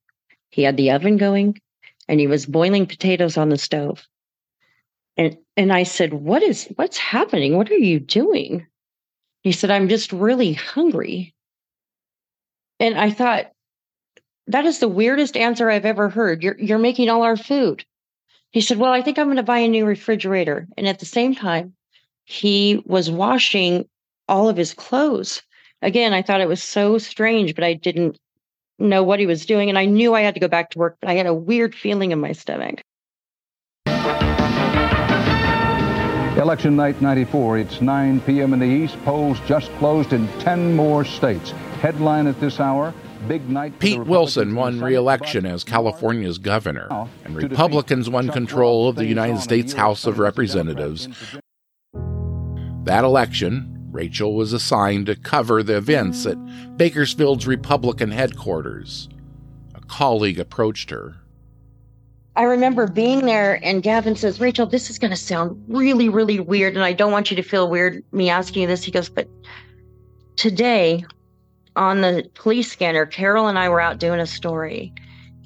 he 0.51 0.63
had 0.63 0.77
the 0.77 0.91
oven 0.91 1.17
going, 1.17 1.61
and 2.09 2.21
he 2.21 2.27
was 2.27 2.47
boiling 2.47 2.87
potatoes 2.87 3.37
on 3.37 3.49
the 3.49 3.59
stove. 3.59 4.07
And 5.17 5.37
and 5.57 5.73
I 5.73 5.83
said, 5.83 6.15
"What 6.15 6.43
is 6.43 6.69
what's 6.77 6.99
happening? 6.99 7.57
What 7.57 7.71
are 7.71 7.77
you 7.77 8.01
doing?" 8.01 8.67
He 9.43 9.53
said, 9.53 9.71
"I'm 9.71 9.89
just 9.89 10.13
really 10.13 10.53
hungry." 10.53 11.35
And 12.81 12.99
I 12.99 13.11
thought, 13.11 13.53
that 14.47 14.65
is 14.65 14.79
the 14.79 14.89
weirdest 14.89 15.37
answer 15.37 15.71
I've 15.71 15.85
ever 15.87 16.09
heard. 16.09 16.43
You're 16.43 16.59
you're 16.59 16.79
making 16.79 17.09
all 17.09 17.23
our 17.23 17.37
food. 17.37 17.85
He 18.51 18.61
said, 18.61 18.79
"Well, 18.79 18.93
I 18.93 19.03
think 19.03 19.19
I'm 19.19 19.27
going 19.27 19.37
to 19.37 19.43
buy 19.43 19.59
a 19.59 19.69
new 19.69 19.87
refrigerator." 19.87 20.67
And 20.77 20.89
at 20.89 20.99
the 20.99 21.07
same 21.07 21.35
time, 21.35 21.75
he 22.33 22.83
was 22.87 23.11
washing 23.11 23.85
all 24.27 24.49
of 24.49 24.57
his 24.57 24.73
clothes. 24.73 25.43
Again, 25.83 26.15
I 26.15 26.23
thought 26.23 26.41
it 26.41 26.49
was 26.49 26.63
so 26.63 26.97
strange, 26.97 27.55
but 27.55 27.63
I 27.63 27.75
didn't 27.75 28.19
know 28.79 29.03
what 29.03 29.21
he 29.21 29.27
was 29.27 29.45
doing. 29.45 29.69
And 29.69 29.79
I 29.79 29.85
knew 29.85 30.15
I 30.15 30.23
had 30.23 30.35
to 30.35 30.41
go 30.41 30.49
back 30.49 30.71
to 30.71 30.79
work, 30.79 30.97
but 31.01 31.11
I 31.11 31.15
had 31.15 31.27
a 31.27 31.35
weird 31.35 31.75
feeling 31.75 32.11
in 32.11 32.21
my 32.21 32.33
stomach. 32.33 32.81
Election 36.39 36.75
night 36.75 37.01
94. 37.03 37.59
It's 37.59 37.81
9 37.83 38.21
p.m. 38.23 38.55
in 38.55 38.61
the 38.61 38.67
East. 38.67 38.97
Polls 39.05 39.39
just 39.47 39.71
closed 39.73 40.15
in 40.15 40.27
10 40.39 40.75
more 40.75 41.05
states. 41.05 41.51
Headline 41.83 42.27
at 42.27 42.41
this 42.41 42.59
hour. 42.59 42.95
Big 43.29 43.49
night 43.49 43.79
Pete 43.79 44.05
Wilson 44.05 44.55
won 44.55 44.81
re-election 44.81 45.47
as 45.47 45.63
California's 45.63 46.39
governor, 46.39 46.89
and 47.25 47.37
Republicans 47.37 48.11
won 48.11 48.29
control 48.31 48.89
of 48.89 48.97
the 48.97 49.05
United 49.05 49.39
States 49.39 49.75
House 49.75 50.07
of 50.07 50.19
Representatives. 50.19 51.09
That 52.85 53.05
election, 53.05 53.89
Rachel 53.93 54.35
was 54.35 54.53
assigned 54.53 55.07
to 55.07 55.15
cover 55.15 55.63
the 55.63 55.77
events 55.77 56.27
at 56.27 56.37
Bakersfield's 56.77 57.47
Republican 57.47 58.11
headquarters. 58.11 59.09
A 59.75 59.81
colleague 59.83 60.41
approached 60.41 60.91
her. 60.91 61.17
I 62.35 62.45
remember 62.45 62.89
being 62.89 63.27
there, 63.27 63.61
and 63.63 63.83
Gavin 63.83 64.17
says, 64.17 64.41
Rachel, 64.41 64.67
this 64.67 64.89
is 64.89 64.99
going 64.99 65.11
to 65.11 65.17
sound 65.17 65.63
really, 65.69 66.09
really 66.09 66.41
weird, 66.41 66.75
and 66.75 66.85
I 66.85 66.95
don't 66.95 67.13
want 67.13 67.31
you 67.31 67.37
to 67.37 67.43
feel 67.43 67.69
weird 67.69 68.03
me 68.11 68.31
asking 68.31 68.63
you 68.63 68.69
this. 68.69 68.83
He 68.83 68.91
goes, 68.91 69.11
But 69.11 69.29
today 70.37 71.05
on 71.77 72.01
the 72.01 72.29
police 72.35 72.73
scanner, 72.73 73.05
Carol 73.05 73.49
and 73.49 73.59
I 73.59 73.69
were 73.69 73.81
out 73.81 73.99
doing 73.99 74.19
a 74.19 74.27
story 74.27 74.93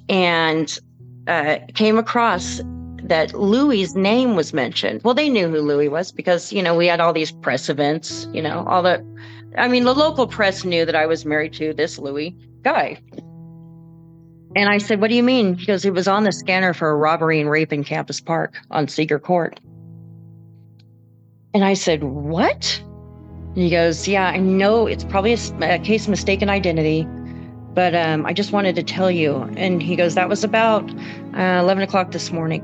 and 0.08 0.78
uh, 1.26 1.58
came 1.74 1.98
across 1.98 2.60
that 3.08 3.34
Louie's 3.34 3.94
name 3.94 4.36
was 4.36 4.52
mentioned. 4.52 5.00
Well, 5.04 5.14
they 5.14 5.28
knew 5.28 5.48
who 5.48 5.60
Louie 5.60 5.88
was 5.88 6.12
because, 6.12 6.52
you 6.52 6.62
know, 6.62 6.74
we 6.74 6.86
had 6.86 7.00
all 7.00 7.12
these 7.12 7.32
press 7.32 7.68
events, 7.68 8.28
you 8.32 8.42
know, 8.42 8.64
all 8.66 8.82
the, 8.82 9.04
I 9.56 9.68
mean, 9.68 9.84
the 9.84 9.94
local 9.94 10.26
press 10.26 10.64
knew 10.64 10.84
that 10.84 10.96
I 10.96 11.06
was 11.06 11.24
married 11.24 11.52
to 11.54 11.72
this 11.72 11.98
Louie 11.98 12.36
guy. 12.62 13.00
And 14.56 14.70
I 14.70 14.78
said, 14.78 15.00
What 15.00 15.08
do 15.08 15.14
you 15.14 15.22
mean? 15.22 15.54
He 15.54 15.66
goes, 15.66 15.84
It 15.84 15.92
was 15.92 16.08
on 16.08 16.24
the 16.24 16.32
scanner 16.32 16.72
for 16.72 16.90
a 16.90 16.96
robbery 16.96 17.40
and 17.40 17.50
rape 17.50 17.72
in 17.72 17.84
Campus 17.84 18.20
Park 18.20 18.54
on 18.70 18.88
Seeger 18.88 19.18
Court. 19.18 19.60
And 21.52 21.64
I 21.64 21.74
said, 21.74 22.04
What? 22.04 22.82
And 23.54 23.58
he 23.58 23.70
goes, 23.70 24.08
Yeah, 24.08 24.28
I 24.28 24.38
know 24.38 24.86
it's 24.86 25.04
probably 25.04 25.34
a, 25.34 25.38
a 25.60 25.78
case 25.78 26.04
of 26.04 26.10
mistaken 26.10 26.48
identity, 26.48 27.06
but 27.74 27.94
um, 27.94 28.24
I 28.24 28.32
just 28.32 28.52
wanted 28.52 28.76
to 28.76 28.82
tell 28.82 29.10
you. 29.10 29.42
And 29.56 29.82
he 29.82 29.94
goes, 29.94 30.14
That 30.14 30.30
was 30.30 30.42
about 30.42 30.90
uh, 31.34 31.60
11 31.60 31.82
o'clock 31.82 32.12
this 32.12 32.32
morning. 32.32 32.62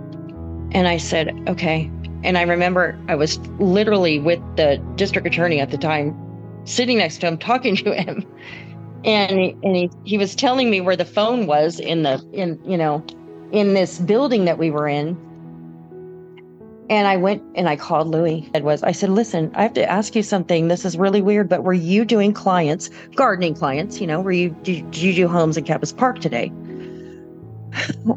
And 0.72 0.88
I 0.88 0.96
said, 0.96 1.34
okay. 1.48 1.90
And 2.24 2.38
I 2.38 2.42
remember 2.42 2.98
I 3.08 3.14
was 3.14 3.38
literally 3.58 4.18
with 4.18 4.40
the 4.56 4.82
district 4.96 5.26
attorney 5.26 5.60
at 5.60 5.70
the 5.70 5.78
time, 5.78 6.16
sitting 6.64 6.98
next 6.98 7.18
to 7.18 7.26
him, 7.28 7.38
talking 7.38 7.76
to 7.84 7.94
him. 7.94 8.26
And 9.04 9.38
he, 9.38 9.56
and 9.62 9.76
he, 9.76 9.90
he 10.04 10.18
was 10.18 10.34
telling 10.34 10.70
me 10.70 10.80
where 10.80 10.96
the 10.96 11.04
phone 11.04 11.46
was 11.46 11.80
in 11.80 12.04
the 12.04 12.24
in 12.32 12.60
you 12.64 12.76
know 12.76 13.04
in 13.50 13.74
this 13.74 13.98
building 13.98 14.44
that 14.44 14.58
we 14.58 14.70
were 14.70 14.86
in. 14.86 15.18
And 16.88 17.08
I 17.08 17.16
went 17.16 17.42
and 17.54 17.68
I 17.68 17.74
called 17.74 18.08
Louie. 18.08 18.48
It 18.54 18.62
was 18.62 18.82
I 18.84 18.92
said, 18.92 19.10
listen, 19.10 19.50
I 19.54 19.62
have 19.62 19.72
to 19.74 19.90
ask 19.90 20.14
you 20.14 20.22
something. 20.22 20.68
This 20.68 20.84
is 20.84 20.96
really 20.96 21.20
weird, 21.20 21.48
but 21.48 21.64
were 21.64 21.72
you 21.72 22.04
doing 22.04 22.32
clients, 22.32 22.90
gardening 23.16 23.54
clients? 23.54 24.00
You 24.00 24.06
know, 24.06 24.20
were 24.20 24.32
you 24.32 24.50
did 24.62 24.96
you 24.96 25.12
do 25.14 25.26
homes 25.26 25.56
in 25.56 25.64
Campus 25.64 25.92
Park 25.92 26.20
today? 26.20 26.52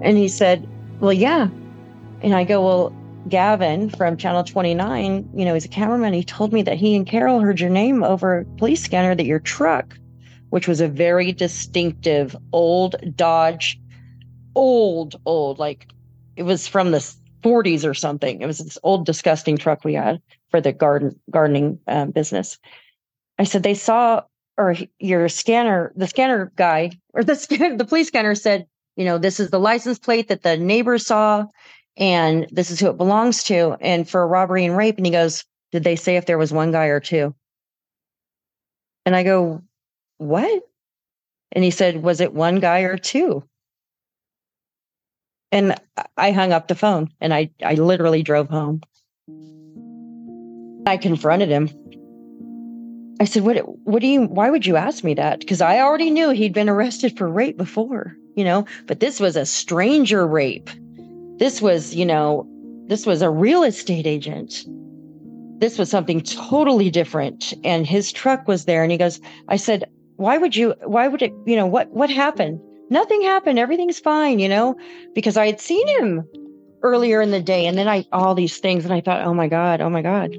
And 0.02 0.18
he 0.18 0.28
said, 0.28 0.68
well, 1.00 1.14
yeah. 1.14 1.48
And 2.22 2.34
I 2.34 2.44
go, 2.44 2.64
Well, 2.64 2.96
Gavin 3.28 3.90
from 3.90 4.18
Channel 4.18 4.44
29, 4.44 5.30
you 5.34 5.46
know, 5.46 5.54
he's 5.54 5.66
a 5.66 5.70
cameraman. 5.70 6.14
He 6.14 6.24
told 6.24 6.54
me 6.54 6.62
that 6.64 6.78
he 6.78 6.96
and 6.96 7.08
Carol 7.08 7.40
heard 7.40 7.60
your 7.60 7.70
name 7.70 8.04
over 8.04 8.40
a 8.40 8.46
police 8.58 8.84
scanner 8.84 9.16
that 9.16 9.26
your 9.26 9.40
truck, 9.40 9.98
which 10.50 10.68
was 10.68 10.80
a 10.80 10.88
very 10.88 11.32
distinctive 11.32 12.36
old 12.52 12.96
Dodge, 13.16 13.80
old, 14.56 15.16
old, 15.26 15.60
like 15.60 15.88
it 16.36 16.44
was 16.44 16.68
from 16.68 16.92
the 16.92 17.16
40s 17.44 17.88
or 17.88 17.94
something. 17.94 18.42
It 18.42 18.46
was 18.46 18.60
this 18.60 18.78
old, 18.84 19.06
disgusting 19.06 19.58
truck 19.58 19.84
we 19.84 19.94
had 19.94 20.22
for 20.50 20.62
the 20.62 20.72
garden 20.72 21.20
gardening 21.30 21.80
um, 21.88 22.12
business. 22.12 22.60
I 23.40 23.44
said, 23.44 23.64
They 23.64 23.76
saw, 23.76 24.24
or 24.58 24.76
your 25.00 25.30
scanner, 25.30 25.92
the 25.96 26.08
scanner 26.08 26.52
guy, 26.56 26.92
or 27.14 27.24
the, 27.24 27.76
the 27.78 27.86
police 27.86 28.08
scanner 28.08 28.36
said, 28.36 28.68
you 28.96 29.06
know, 29.06 29.18
this 29.18 29.40
is 29.40 29.50
the 29.50 29.60
license 29.60 30.00
plate 30.00 30.30
that 30.30 30.44
the 30.44 30.58
neighbor 30.58 30.98
saw 30.98 31.46
and 31.98 32.48
this 32.52 32.72
is 32.72 32.80
who 32.80 32.90
it 32.90 32.98
belongs 32.98 33.44
to. 33.46 33.78
And 33.80 34.08
for 34.08 34.28
robbery 34.28 34.66
and 34.66 34.76
rape. 34.76 34.98
And 34.98 35.06
he 35.06 35.12
goes, 35.12 35.46
Did 35.72 35.84
they 35.84 35.96
say 35.96 36.18
if 36.18 36.26
there 36.26 36.38
was 36.38 36.52
one 36.52 36.72
guy 36.72 36.86
or 36.88 37.00
two? 37.00 37.34
And 39.06 39.16
I 39.16 39.24
go, 39.24 39.62
What? 40.18 40.64
And 41.52 41.64
he 41.64 41.72
said, 41.72 42.04
Was 42.04 42.20
it 42.20 42.34
one 42.34 42.60
guy 42.60 42.82
or 42.82 42.98
two? 42.98 43.44
And 45.52 45.76
I 46.18 46.32
hung 46.32 46.52
up 46.52 46.68
the 46.68 46.76
phone 46.76 47.10
and 47.22 47.34
I, 47.34 47.50
I 47.64 47.76
literally 47.76 48.24
drove 48.24 48.50
home. 48.50 48.82
I 50.86 50.98
confronted 50.98 51.50
him. 51.50 51.70
I 53.20 53.26
said, 53.26 53.44
"What? 53.44 53.58
What 53.86 54.02
do 54.02 54.08
you? 54.08 54.24
Why 54.24 54.50
would 54.50 54.66
you 54.66 54.76
ask 54.76 55.04
me 55.04 55.14
that? 55.14 55.40
Because 55.40 55.62
I 55.62 55.80
already 55.80 56.12
knew 56.12 56.32
he'd 56.32 56.54
been 56.54 56.70
arrested 56.70 57.18
for 57.18 57.30
rape 57.30 57.58
before, 57.58 58.16
you 58.36 58.44
know. 58.44 58.66
But 58.86 59.00
this 59.00 59.20
was 59.20 59.38
a 59.38 59.46
stranger 59.46 60.28
rape. 60.28 60.70
This 61.38 61.62
was, 61.62 61.96
you 61.96 62.06
know, 62.06 62.48
this 62.88 63.06
was 63.06 63.22
a 63.22 63.30
real 63.30 63.64
estate 63.64 64.08
agent. 64.08 64.66
This 65.60 65.78
was 65.78 65.90
something 65.90 66.22
totally 66.22 66.90
different. 66.90 67.54
And 67.64 67.88
his 67.88 68.12
truck 68.12 68.48
was 68.48 68.66
there. 68.66 68.84
And 68.84 68.92
he 68.92 68.98
goes, 68.98 69.20
I 69.48 69.56
said, 69.56 69.86
why 70.18 70.38
would 70.38 70.56
you? 70.56 70.74
Why 70.86 71.08
would 71.08 71.22
it? 71.22 71.34
You 71.46 71.56
know 71.56 71.66
what? 71.66 71.92
What 71.92 72.10
happened? 72.10 72.60
Nothing 72.90 73.22
happened. 73.22 73.60
Everything's 73.60 74.00
fine, 74.00 74.40
you 74.40 74.48
know, 74.48 74.76
because 75.14 75.36
I 75.36 75.46
had 75.46 75.60
seen 75.60 75.88
him 75.88 76.24
earlier 76.84 77.22
in 77.22 77.32
the 77.32 77.42
day, 77.42 77.66
and 77.66 77.78
then 77.78 77.90
I 77.90 78.06
all 78.14 78.34
these 78.34 78.58
things, 78.60 78.86
and 78.86 78.94
I 78.94 79.02
thought, 79.02 79.26
oh 79.26 79.34
my 79.34 79.48
god, 79.50 79.82
oh 79.82 79.90
my 79.90 80.02
god." 80.02 80.36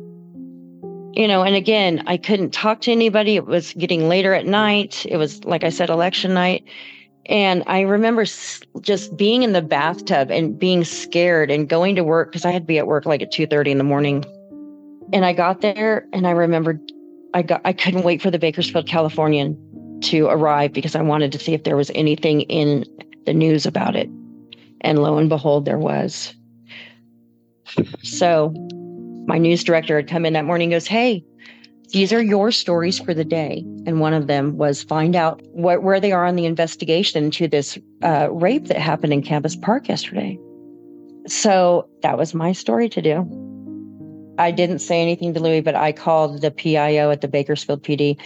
you 1.17 1.27
know, 1.27 1.43
and 1.43 1.57
again, 1.57 2.03
I 2.07 2.19
couldn't 2.19 2.51
talk 2.51 2.83
to 2.83 2.93
anybody. 2.93 3.37
It 3.37 3.47
was 3.47 3.73
getting 3.73 4.07
later 4.07 4.35
at 4.35 4.45
night. 4.45 5.07
It 5.09 5.17
was, 5.17 5.43
like 5.45 5.65
I 5.65 5.71
said, 5.71 5.89
election 5.89 6.35
night. 6.35 6.63
And 7.29 7.65
I 7.67 7.81
remember 7.81 8.25
just 8.81 9.17
being 9.17 9.43
in 9.43 9.53
the 9.53 9.63
bathtub 9.63 10.31
and 10.31 10.59
being 10.59 10.85
scared 10.85 11.51
and 11.51 11.69
going 11.69 11.97
to 11.97 12.05
work 12.05 12.31
because 12.31 12.45
I 12.45 12.53
had 12.53 12.63
to 12.63 12.67
be 12.67 12.79
at 12.79 12.87
work 12.87 13.05
like 13.05 13.23
at 13.23 13.33
2:30 13.33 13.73
in 13.73 13.79
the 13.79 13.85
morning. 13.85 14.25
And 15.13 15.25
I 15.25 15.33
got 15.33 15.61
there 15.61 16.07
and 16.13 16.27
I 16.27 16.31
remembered 16.31 16.81
I 17.35 17.43
got 17.43 17.61
I 17.65 17.73
couldn't 17.73 18.05
wait 18.05 18.23
for 18.23 18.31
the 18.31 18.39
Bakersfield 18.39 18.87
Californian 18.87 19.57
to 20.03 20.27
arrive 20.27 20.73
because 20.73 20.95
I 20.95 21.03
wanted 21.03 21.33
to 21.33 21.39
see 21.39 21.55
if 21.55 21.65
there 21.65 21.77
was 21.77 21.91
anything 21.95 22.43
in 22.43 22.85
the 23.25 23.35
news 23.35 23.67
about 23.67 23.97
it. 23.97 24.09
And 24.83 25.01
lo 25.01 25.19
and 25.19 25.29
behold, 25.29 25.65
there 25.65 25.79
was. 25.79 26.35
So 28.03 28.55
my 29.27 29.37
news 29.37 29.65
director 29.65 29.97
had 29.97 30.09
come 30.09 30.25
in 30.25 30.33
that 30.35 30.45
morning 30.45 30.71
goes, 30.71 30.87
Hey, 30.87 31.25
these 31.97 32.13
are 32.13 32.23
your 32.23 32.53
stories 32.53 32.99
for 32.99 33.15
the 33.15 33.25
day. 33.25 33.65
And 33.87 34.01
one 34.01 34.13
of 34.13 34.27
them 34.27 34.59
was 34.59 34.83
find 34.83 35.17
out 35.17 35.41
what, 35.53 35.83
where 35.83 35.99
they 35.99 36.13
are 36.13 36.27
on 36.27 36.37
the 36.37 36.45
investigation 36.45 37.25
into 37.25 37.49
this 37.49 37.79
uh, 38.03 38.29
rape 38.31 38.67
that 38.67 38.77
happened 38.77 39.15
in 39.15 39.23
Campus 39.23 39.57
Park 39.57 39.89
yesterday. 39.89 40.39
So 41.27 41.89
that 42.03 42.19
was 42.19 42.35
my 42.35 42.53
story 42.53 42.91
to 42.91 43.01
do. 43.01 44.35
I 44.37 44.51
didn't 44.51 44.81
say 44.81 45.01
anything 45.01 45.33
to 45.33 45.41
Louis, 45.41 45.63
but 45.63 45.75
I 45.75 45.93
called 45.93 46.43
the 46.43 46.51
PIO 46.51 47.11
at 47.11 47.23
the 47.23 47.29
Bakersfield 47.29 47.83
PD. 47.83 48.21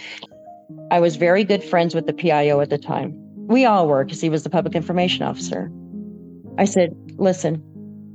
I 0.91 0.99
was 0.99 1.15
very 1.15 1.45
good 1.45 1.63
friends 1.63 1.95
with 1.95 2.07
the 2.07 2.13
PIO 2.13 2.59
at 2.59 2.69
the 2.69 2.77
time. 2.77 3.13
We 3.47 3.63
all 3.63 3.87
were 3.87 4.03
because 4.03 4.19
he 4.19 4.29
was 4.29 4.43
the 4.43 4.49
public 4.49 4.75
information 4.75 5.23
officer. 5.23 5.71
I 6.57 6.65
said, 6.65 6.93
listen, 7.15 7.63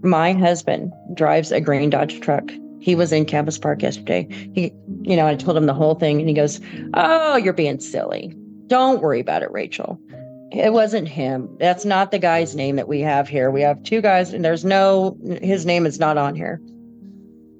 my 0.02 0.34
husband 0.34 0.92
drives 1.14 1.50
a 1.50 1.62
green 1.62 1.88
Dodge 1.88 2.20
truck. 2.20 2.44
He 2.80 2.94
was 2.94 3.12
in 3.12 3.24
Campus 3.24 3.58
Park 3.58 3.82
yesterday. 3.82 4.28
He, 4.54 4.72
you 5.02 5.16
know, 5.16 5.26
I 5.26 5.34
told 5.34 5.56
him 5.56 5.66
the 5.66 5.74
whole 5.74 5.94
thing 5.94 6.20
and 6.20 6.28
he 6.28 6.34
goes, 6.34 6.60
Oh, 6.94 7.36
you're 7.36 7.52
being 7.52 7.80
silly. 7.80 8.34
Don't 8.66 9.02
worry 9.02 9.20
about 9.20 9.42
it, 9.42 9.50
Rachel. 9.50 10.00
It 10.52 10.72
wasn't 10.72 11.08
him. 11.08 11.56
That's 11.58 11.84
not 11.84 12.10
the 12.10 12.18
guy's 12.18 12.54
name 12.54 12.76
that 12.76 12.88
we 12.88 13.00
have 13.00 13.28
here. 13.28 13.50
We 13.50 13.62
have 13.62 13.82
two 13.82 14.00
guys 14.00 14.32
and 14.32 14.44
there's 14.44 14.64
no, 14.64 15.16
his 15.42 15.66
name 15.66 15.86
is 15.86 15.98
not 15.98 16.16
on 16.18 16.34
here. 16.34 16.60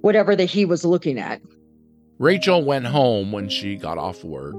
Whatever 0.02 0.37
that 0.37 0.44
he 0.44 0.64
was 0.64 0.85
looking 0.85 1.18
at. 1.18 1.40
Rachel 2.18 2.64
went 2.64 2.87
home 2.87 3.32
when 3.32 3.49
she 3.49 3.76
got 3.76 3.99
off 3.99 4.25
work. 4.25 4.56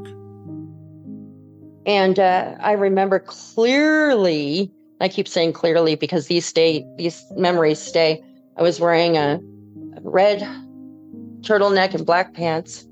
And 1.85 2.19
uh, 2.19 2.55
I 2.59 2.73
remember 2.73 3.19
clearly, 3.19 4.71
I 4.99 5.07
keep 5.07 5.27
saying 5.27 5.53
clearly 5.53 5.95
because 5.95 6.27
these 6.27 6.45
stay, 6.45 6.85
these 6.97 7.25
memories 7.35 7.79
stay. 7.79 8.21
I 8.57 8.61
was 8.61 8.79
wearing 8.79 9.15
a 9.15 9.39
red 10.07 10.39
turtleneck 11.41 11.93
and 11.93 12.05
black 12.05 12.33
pants, 12.33 12.87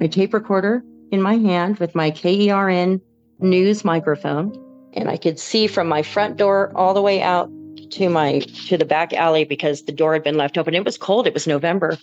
my 0.00 0.06
tape 0.06 0.32
recorder 0.32 0.82
in 1.10 1.20
my 1.20 1.36
hand 1.36 1.78
with 1.78 1.94
my 1.94 2.10
KERN 2.10 3.00
news 3.40 3.84
microphone. 3.84 4.52
And 4.94 5.08
I 5.08 5.16
could 5.16 5.38
see 5.38 5.66
from 5.66 5.88
my 5.88 6.02
front 6.02 6.36
door 6.36 6.72
all 6.74 6.94
the 6.94 7.02
way 7.02 7.22
out 7.22 7.50
to 7.90 8.08
my 8.08 8.40
to 8.68 8.76
the 8.76 8.84
back 8.84 9.12
alley 9.12 9.44
because 9.44 9.82
the 9.82 9.92
door 9.92 10.12
had 10.12 10.22
been 10.22 10.36
left 10.36 10.56
open. 10.56 10.74
It 10.74 10.84
was 10.84 10.98
cold. 10.98 11.26
It 11.26 11.34
was 11.34 11.46
November. 11.46 11.98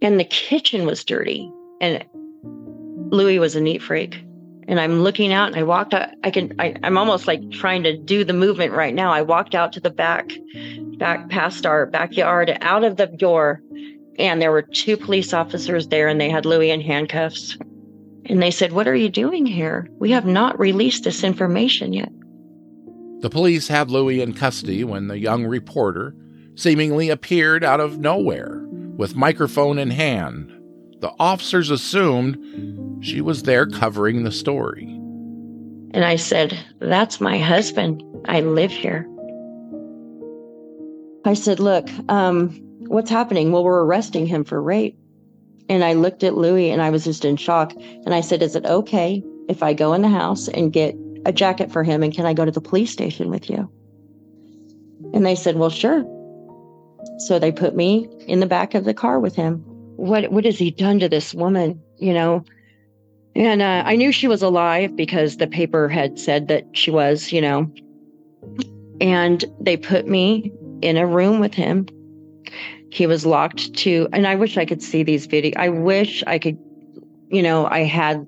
And 0.00 0.18
the 0.18 0.24
kitchen 0.24 0.86
was 0.86 1.04
dirty. 1.04 1.50
And 1.80 2.04
Louis 3.10 3.38
was 3.38 3.54
a 3.54 3.60
neat 3.60 3.82
freak. 3.82 4.24
And 4.68 4.78
I'm 4.78 5.02
looking 5.02 5.32
out 5.32 5.48
and 5.48 5.56
I 5.56 5.64
walked 5.64 5.92
out. 5.92 6.10
I 6.22 6.30
can 6.30 6.54
I, 6.58 6.74
I'm 6.82 6.96
almost 6.96 7.26
like 7.26 7.50
trying 7.50 7.82
to 7.82 7.96
do 7.96 8.24
the 8.24 8.32
movement 8.32 8.72
right 8.72 8.94
now. 8.94 9.12
I 9.12 9.22
walked 9.22 9.54
out 9.54 9.72
to 9.74 9.80
the 9.80 9.90
back 9.90 10.32
back 10.98 11.28
past 11.30 11.66
our 11.66 11.86
backyard, 11.86 12.56
out 12.60 12.84
of 12.84 12.96
the 12.96 13.06
door, 13.06 13.60
and 14.18 14.40
there 14.40 14.52
were 14.52 14.62
two 14.62 14.96
police 14.96 15.32
officers 15.32 15.88
there, 15.88 16.08
and 16.08 16.20
they 16.20 16.30
had 16.30 16.46
Louis 16.46 16.70
in 16.70 16.80
handcuffs. 16.80 17.58
And 18.26 18.40
they 18.40 18.52
said, 18.52 18.72
What 18.72 18.86
are 18.86 18.94
you 18.94 19.08
doing 19.08 19.46
here? 19.46 19.88
We 19.98 20.12
have 20.12 20.26
not 20.26 20.58
released 20.58 21.04
this 21.04 21.24
information 21.24 21.92
yet. 21.92 22.12
The 23.20 23.30
police 23.30 23.68
had 23.68 23.90
Louis 23.90 24.20
in 24.20 24.34
custody 24.34 24.84
when 24.84 25.08
the 25.08 25.18
young 25.18 25.44
reporter 25.44 26.14
seemingly 26.54 27.08
appeared 27.08 27.64
out 27.64 27.80
of 27.80 27.98
nowhere 27.98 28.64
with 28.96 29.16
microphone 29.16 29.78
in 29.78 29.90
hand. 29.90 30.52
The 31.02 31.12
officers 31.18 31.68
assumed 31.70 33.04
she 33.04 33.20
was 33.20 33.42
there 33.42 33.66
covering 33.66 34.22
the 34.22 34.30
story. 34.30 34.84
And 34.84 36.04
I 36.04 36.14
said, 36.14 36.56
That's 36.78 37.20
my 37.20 37.38
husband. 37.38 38.04
I 38.26 38.40
live 38.40 38.70
here. 38.70 39.08
I 41.24 41.34
said, 41.34 41.58
Look, 41.58 41.88
um, 42.08 42.50
what's 42.86 43.10
happening? 43.10 43.50
Well, 43.50 43.64
we're 43.64 43.82
arresting 43.82 44.26
him 44.26 44.44
for 44.44 44.62
rape. 44.62 44.96
And 45.68 45.82
I 45.82 45.94
looked 45.94 46.22
at 46.22 46.36
Louis 46.36 46.70
and 46.70 46.80
I 46.80 46.90
was 46.90 47.02
just 47.02 47.24
in 47.24 47.36
shock. 47.36 47.72
And 47.74 48.14
I 48.14 48.20
said, 48.20 48.40
Is 48.40 48.54
it 48.54 48.64
okay 48.64 49.24
if 49.48 49.60
I 49.64 49.74
go 49.74 49.94
in 49.94 50.02
the 50.02 50.08
house 50.08 50.46
and 50.46 50.72
get 50.72 50.94
a 51.26 51.32
jacket 51.32 51.72
for 51.72 51.82
him? 51.82 52.04
And 52.04 52.14
can 52.14 52.26
I 52.26 52.32
go 52.32 52.44
to 52.44 52.52
the 52.52 52.60
police 52.60 52.92
station 52.92 53.28
with 53.28 53.50
you? 53.50 53.68
And 55.12 55.26
they 55.26 55.34
said, 55.34 55.56
Well, 55.56 55.68
sure. 55.68 56.04
So 57.18 57.40
they 57.40 57.50
put 57.50 57.74
me 57.74 58.08
in 58.28 58.38
the 58.38 58.46
back 58.46 58.74
of 58.76 58.84
the 58.84 58.94
car 58.94 59.18
with 59.18 59.34
him. 59.34 59.64
What 59.96 60.32
what 60.32 60.44
has 60.44 60.58
he 60.58 60.70
done 60.70 60.98
to 61.00 61.08
this 61.08 61.34
woman? 61.34 61.80
You 61.98 62.14
know? 62.14 62.44
And 63.34 63.62
uh, 63.62 63.82
I 63.86 63.96
knew 63.96 64.12
she 64.12 64.28
was 64.28 64.42
alive 64.42 64.94
because 64.94 65.38
the 65.38 65.46
paper 65.46 65.88
had 65.88 66.18
said 66.18 66.48
that 66.48 66.66
she 66.72 66.90
was, 66.90 67.32
you 67.32 67.40
know. 67.40 67.72
And 69.00 69.44
they 69.58 69.76
put 69.76 70.06
me 70.06 70.52
in 70.82 70.96
a 70.96 71.06
room 71.06 71.40
with 71.40 71.54
him. 71.54 71.86
He 72.90 73.06
was 73.06 73.24
locked 73.24 73.72
to, 73.74 74.06
and 74.12 74.26
I 74.26 74.34
wish 74.34 74.58
I 74.58 74.66
could 74.66 74.82
see 74.82 75.02
these 75.02 75.26
videos. 75.26 75.56
I 75.56 75.70
wish 75.70 76.22
I 76.26 76.38
could, 76.38 76.58
you 77.28 77.42
know, 77.42 77.66
I 77.66 77.84
had 77.84 78.26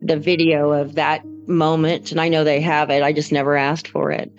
the 0.00 0.16
video 0.16 0.72
of 0.72 0.94
that 0.94 1.22
moment, 1.46 2.10
and 2.10 2.20
I 2.20 2.30
know 2.30 2.42
they 2.42 2.60
have 2.62 2.88
it. 2.88 3.02
I 3.02 3.12
just 3.12 3.30
never 3.30 3.56
asked 3.56 3.88
for 3.88 4.10
it. 4.10 4.32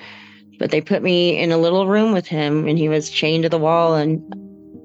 But 0.58 0.72
they 0.72 0.82
put 0.82 1.04
me 1.04 1.38
in 1.38 1.52
a 1.52 1.60
little 1.60 1.88
room 1.88 2.12
with 2.12 2.26
him, 2.26 2.68
and 2.68 2.80
he 2.80 2.90
was 2.90 3.12
chained 3.12 3.44
to 3.44 3.50
the 3.50 3.60
wall. 3.60 3.94
And 3.94 4.20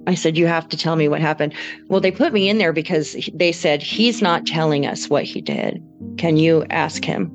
I 0.06 0.14
said, 0.14 0.36
You 0.36 0.46
have 0.46 0.68
to 0.68 0.76
tell 0.76 0.96
me 0.96 1.08
what 1.08 1.20
happened. 1.20 1.54
Well, 1.88 2.00
they 2.00 2.10
put 2.10 2.32
me 2.32 2.48
in 2.48 2.58
there 2.58 2.72
because 2.72 3.16
they 3.34 3.52
said, 3.52 3.82
He's 3.82 4.20
not 4.22 4.46
telling 4.46 4.86
us 4.86 5.08
what 5.08 5.24
he 5.24 5.40
did. 5.40 5.82
Can 6.18 6.36
you 6.36 6.64
ask 6.70 7.04
him? 7.04 7.30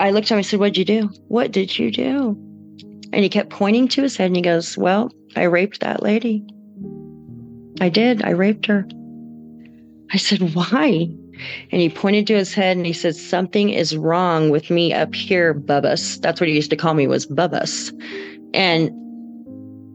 I 0.00 0.10
looked 0.10 0.26
at 0.26 0.32
him, 0.32 0.38
I 0.38 0.42
said, 0.42 0.60
What'd 0.60 0.76
you 0.76 0.84
do? 0.84 1.10
What 1.28 1.52
did 1.52 1.78
you 1.78 1.90
do? 1.90 2.36
And 3.12 3.22
he 3.22 3.28
kept 3.28 3.50
pointing 3.50 3.88
to 3.88 4.02
his 4.02 4.16
head 4.16 4.26
and 4.26 4.36
he 4.36 4.42
goes, 4.42 4.76
Well, 4.76 5.12
I 5.36 5.44
raped 5.44 5.80
that 5.80 6.02
lady. 6.02 6.44
I 7.80 7.88
did. 7.88 8.22
I 8.22 8.30
raped 8.30 8.66
her. 8.66 8.86
I 10.12 10.16
said, 10.16 10.54
Why? 10.54 11.08
And 11.70 11.80
he 11.80 11.88
pointed 11.88 12.26
to 12.28 12.34
his 12.34 12.54
head 12.54 12.76
and 12.76 12.86
he 12.86 12.92
said, 12.92 13.16
Something 13.16 13.70
is 13.70 13.96
wrong 13.96 14.50
with 14.50 14.70
me 14.70 14.92
up 14.92 15.14
here, 15.14 15.54
Bubbas. 15.54 16.20
That's 16.20 16.40
what 16.40 16.48
he 16.48 16.54
used 16.54 16.70
to 16.70 16.76
call 16.76 16.94
me 16.94 17.06
was 17.06 17.26
Bubbas. 17.26 17.92
And 18.54 18.90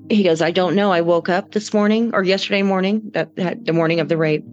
he 0.09 0.23
goes, 0.23 0.41
I 0.41 0.51
don't 0.51 0.75
know. 0.75 0.91
I 0.91 1.01
woke 1.01 1.29
up 1.29 1.51
this 1.51 1.73
morning 1.73 2.11
or 2.13 2.23
yesterday 2.23 2.63
morning, 2.63 3.01
uh, 3.07 3.11
that, 3.11 3.35
that 3.35 3.65
the 3.65 3.73
morning 3.73 3.99
of 3.99 4.09
the 4.09 4.17
rape, 4.17 4.45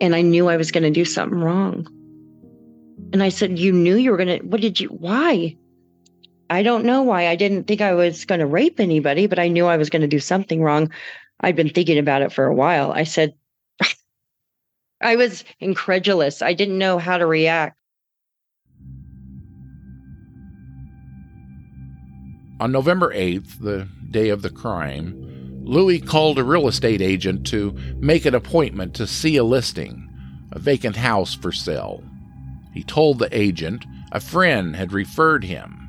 and 0.00 0.14
I 0.14 0.22
knew 0.22 0.48
I 0.48 0.56
was 0.56 0.70
going 0.70 0.84
to 0.84 0.90
do 0.90 1.04
something 1.04 1.40
wrong. 1.40 1.86
And 3.12 3.22
I 3.22 3.28
said, 3.28 3.58
You 3.58 3.72
knew 3.72 3.96
you 3.96 4.10
were 4.10 4.16
going 4.16 4.40
to, 4.40 4.46
what 4.46 4.60
did 4.60 4.80
you, 4.80 4.88
why? 4.88 5.56
I 6.48 6.62
don't 6.62 6.84
know 6.84 7.02
why. 7.02 7.28
I 7.28 7.36
didn't 7.36 7.64
think 7.64 7.80
I 7.80 7.94
was 7.94 8.24
going 8.24 8.40
to 8.40 8.46
rape 8.46 8.80
anybody, 8.80 9.26
but 9.26 9.38
I 9.38 9.48
knew 9.48 9.66
I 9.66 9.76
was 9.76 9.88
going 9.90 10.02
to 10.02 10.08
do 10.08 10.18
something 10.18 10.62
wrong. 10.62 10.90
I'd 11.40 11.56
been 11.56 11.70
thinking 11.70 11.98
about 11.98 12.22
it 12.22 12.32
for 12.32 12.44
a 12.44 12.54
while. 12.54 12.92
I 12.92 13.04
said, 13.04 13.34
I 15.00 15.16
was 15.16 15.44
incredulous. 15.60 16.42
I 16.42 16.52
didn't 16.52 16.78
know 16.78 16.98
how 16.98 17.18
to 17.18 17.26
react. 17.26 17.79
On 22.60 22.70
November 22.70 23.12
8th, 23.12 23.58
the 23.58 23.88
day 24.10 24.28
of 24.28 24.42
the 24.42 24.50
crime, 24.50 25.62
Louis 25.64 26.00
called 26.00 26.38
a 26.38 26.44
real 26.44 26.68
estate 26.68 27.00
agent 27.00 27.44
to 27.48 27.76
make 27.96 28.24
an 28.24 28.34
appointment 28.34 28.94
to 28.94 29.06
see 29.06 29.36
a 29.36 29.44
listing, 29.44 30.08
a 30.52 30.60
vacant 30.60 30.96
house 30.96 31.34
for 31.34 31.50
sale. 31.50 32.04
He 32.72 32.84
told 32.84 33.18
the 33.18 33.36
agent 33.36 33.84
a 34.12 34.20
friend 34.20 34.76
had 34.76 34.92
referred 34.92 35.44
him 35.44 35.80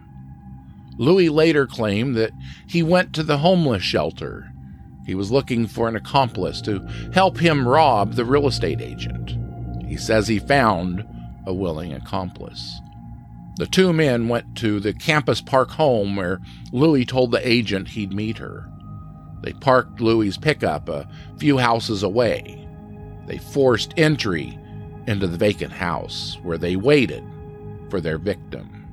Louis 0.98 1.30
later 1.30 1.66
claimed 1.66 2.16
that 2.16 2.32
he 2.68 2.84
went 2.84 3.14
to 3.14 3.24
the 3.24 3.40
homeless 3.40 3.82
shelter. 3.82 4.52
He 5.06 5.16
was 5.16 5.32
looking 5.32 5.66
for 5.66 5.88
an 5.88 5.96
accomplice 5.96 6.62
to 6.62 6.88
help 7.12 7.40
him 7.40 7.68
rob 7.68 8.14
the 8.14 8.24
real 8.24 8.48
estate 8.48 8.82
agent. 8.82 9.36
He 9.88 9.98
says 9.98 10.28
he 10.28 10.38
found 10.38 11.04
a 11.48 11.54
willing 11.56 11.92
accomplice. 11.92 12.80
The 13.62 13.68
two 13.68 13.94
men 13.94 14.28
went 14.28 14.56
to 14.58 14.80
the 14.80 14.92
campus 14.92 15.40
park 15.40 15.70
home 15.70 16.16
where 16.16 16.40
Louis 16.72 17.06
told 17.06 17.30
the 17.30 17.48
agent 17.48 17.90
he'd 17.90 18.12
meet 18.12 18.40
her. 18.40 18.68
They 19.44 19.54
parked 19.54 20.02
Louis's 20.02 20.36
pickup 20.36 20.90
a 20.90 21.08
few 21.38 21.60
houses 21.60 22.02
away. 22.02 22.68
They 23.28 23.38
forced 23.38 23.94
entry 23.98 24.58
into 25.06 25.28
the 25.28 25.38
vacant 25.38 25.74
house 25.74 26.40
where 26.42 26.58
they 26.58 26.76
waited 26.76 27.24
for 27.92 28.02
their 28.02 28.18
victim. 28.18 28.88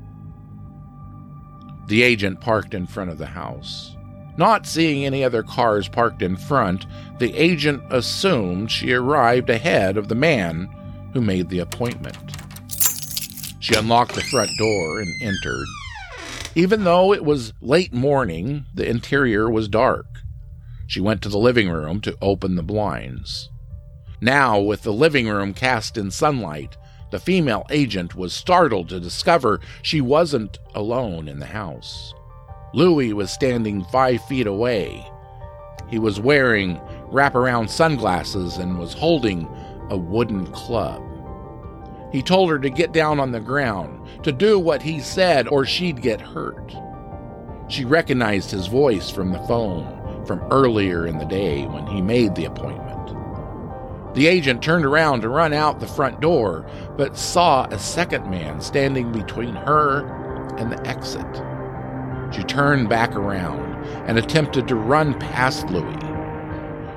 The 1.86 2.02
agent 2.02 2.42
parked 2.42 2.74
in 2.74 2.86
front 2.86 3.08
of 3.08 3.16
the 3.16 3.24
house. 3.24 3.96
Not 4.36 4.66
seeing 4.66 5.06
any 5.06 5.24
other 5.24 5.42
cars 5.42 5.88
parked 5.88 6.20
in 6.20 6.36
front, 6.36 6.84
the 7.18 7.34
agent 7.34 7.82
assumed 7.88 8.70
she 8.70 8.92
arrived 8.92 9.48
ahead 9.48 9.96
of 9.96 10.08
the 10.08 10.14
man 10.14 10.68
who 11.14 11.22
made 11.22 11.48
the 11.48 11.60
appointment. 11.60 12.18
She 13.60 13.74
unlocked 13.74 14.14
the 14.14 14.20
front 14.22 14.50
door 14.58 15.00
and 15.00 15.22
entered. 15.22 15.66
Even 16.54 16.84
though 16.84 17.12
it 17.12 17.24
was 17.24 17.52
late 17.60 17.92
morning, 17.92 18.66
the 18.74 18.88
interior 18.88 19.50
was 19.50 19.68
dark. 19.68 20.06
She 20.86 21.00
went 21.00 21.22
to 21.22 21.28
the 21.28 21.38
living 21.38 21.68
room 21.68 22.00
to 22.02 22.16
open 22.22 22.56
the 22.56 22.62
blinds. 22.62 23.50
Now, 24.20 24.58
with 24.58 24.82
the 24.82 24.92
living 24.92 25.28
room 25.28 25.54
cast 25.54 25.96
in 25.96 26.10
sunlight, 26.10 26.76
the 27.10 27.20
female 27.20 27.64
agent 27.70 28.14
was 28.14 28.34
startled 28.34 28.88
to 28.88 29.00
discover 29.00 29.60
she 29.82 30.00
wasn't 30.00 30.58
alone 30.74 31.28
in 31.28 31.38
the 31.38 31.46
house. 31.46 32.12
Louis 32.74 33.12
was 33.12 33.30
standing 33.30 33.84
five 33.84 34.22
feet 34.24 34.46
away. 34.46 35.06
He 35.88 35.98
was 35.98 36.20
wearing 36.20 36.78
wraparound 37.10 37.70
sunglasses 37.70 38.58
and 38.58 38.78
was 38.78 38.92
holding 38.92 39.48
a 39.90 39.96
wooden 39.96 40.46
club. 40.48 41.02
He 42.10 42.22
told 42.22 42.50
her 42.50 42.58
to 42.58 42.70
get 42.70 42.92
down 42.92 43.20
on 43.20 43.32
the 43.32 43.40
ground, 43.40 44.08
to 44.22 44.32
do 44.32 44.58
what 44.58 44.82
he 44.82 45.00
said, 45.00 45.46
or 45.48 45.64
she'd 45.64 46.00
get 46.00 46.20
hurt. 46.20 46.74
She 47.68 47.84
recognized 47.84 48.50
his 48.50 48.66
voice 48.66 49.10
from 49.10 49.30
the 49.30 49.40
phone 49.40 50.24
from 50.26 50.40
earlier 50.50 51.06
in 51.06 51.18
the 51.18 51.24
day 51.24 51.64
when 51.66 51.86
he 51.86 52.00
made 52.00 52.34
the 52.34 52.44
appointment. 52.46 54.14
The 54.14 54.26
agent 54.26 54.62
turned 54.62 54.84
around 54.84 55.20
to 55.20 55.28
run 55.28 55.52
out 55.52 55.80
the 55.80 55.86
front 55.86 56.20
door, 56.20 56.66
but 56.96 57.16
saw 57.16 57.66
a 57.66 57.78
second 57.78 58.28
man 58.30 58.60
standing 58.60 59.12
between 59.12 59.54
her 59.54 60.06
and 60.56 60.72
the 60.72 60.86
exit. 60.86 61.26
She 62.34 62.42
turned 62.42 62.88
back 62.88 63.14
around 63.14 63.84
and 64.06 64.18
attempted 64.18 64.66
to 64.68 64.74
run 64.74 65.18
past 65.18 65.68
Louis. 65.68 66.17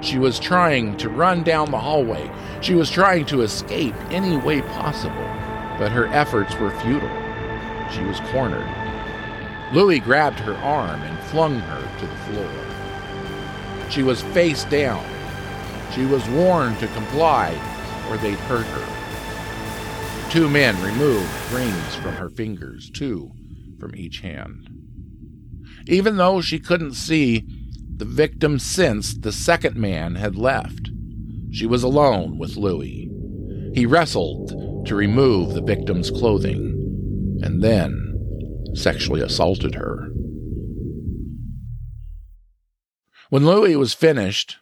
She 0.01 0.17
was 0.17 0.39
trying 0.39 0.97
to 0.97 1.09
run 1.09 1.43
down 1.43 1.69
the 1.69 1.79
hallway. 1.79 2.29
She 2.61 2.73
was 2.73 2.89
trying 2.89 3.25
to 3.27 3.41
escape 3.41 3.95
any 4.09 4.35
way 4.35 4.61
possible, 4.61 5.27
but 5.77 5.91
her 5.91 6.07
efforts 6.07 6.55
were 6.55 6.71
futile. 6.71 7.09
She 7.91 8.01
was 8.03 8.19
cornered. 8.31 8.67
Louis 9.73 9.99
grabbed 9.99 10.39
her 10.39 10.55
arm 10.57 11.01
and 11.03 11.19
flung 11.25 11.59
her 11.59 11.99
to 11.99 12.07
the 12.07 12.15
floor. 12.17 13.89
She 13.89 14.03
was 14.03 14.21
face 14.21 14.63
down. 14.65 15.05
She 15.93 16.05
was 16.05 16.27
warned 16.29 16.79
to 16.79 16.87
comply 16.87 17.51
or 18.09 18.17
they'd 18.17 18.39
hurt 18.39 18.65
her. 18.65 20.29
Two 20.31 20.49
men 20.49 20.81
removed 20.81 21.29
rings 21.51 21.95
from 21.95 22.13
her 22.13 22.29
fingers, 22.29 22.89
two 22.89 23.31
from 23.79 23.95
each 23.95 24.19
hand. 24.21 24.69
Even 25.87 26.17
though 26.17 26.41
she 26.41 26.59
couldn't 26.59 26.93
see 26.93 27.45
the 28.01 28.05
victim 28.05 28.57
since 28.57 29.13
the 29.13 29.31
second 29.31 29.75
man 29.75 30.15
had 30.15 30.35
left. 30.35 30.89
She 31.51 31.67
was 31.67 31.83
alone 31.83 32.39
with 32.39 32.57
Louis. 32.57 33.07
He 33.75 33.85
wrestled 33.85 34.87
to 34.87 34.95
remove 34.95 35.53
the 35.53 35.61
victim's 35.61 36.09
clothing 36.09 37.39
and 37.43 37.61
then 37.61 38.71
sexually 38.73 39.21
assaulted 39.21 39.75
her. 39.75 40.07
When 43.29 43.45
Louis 43.45 43.75
was 43.75 43.93
finished 43.93 44.57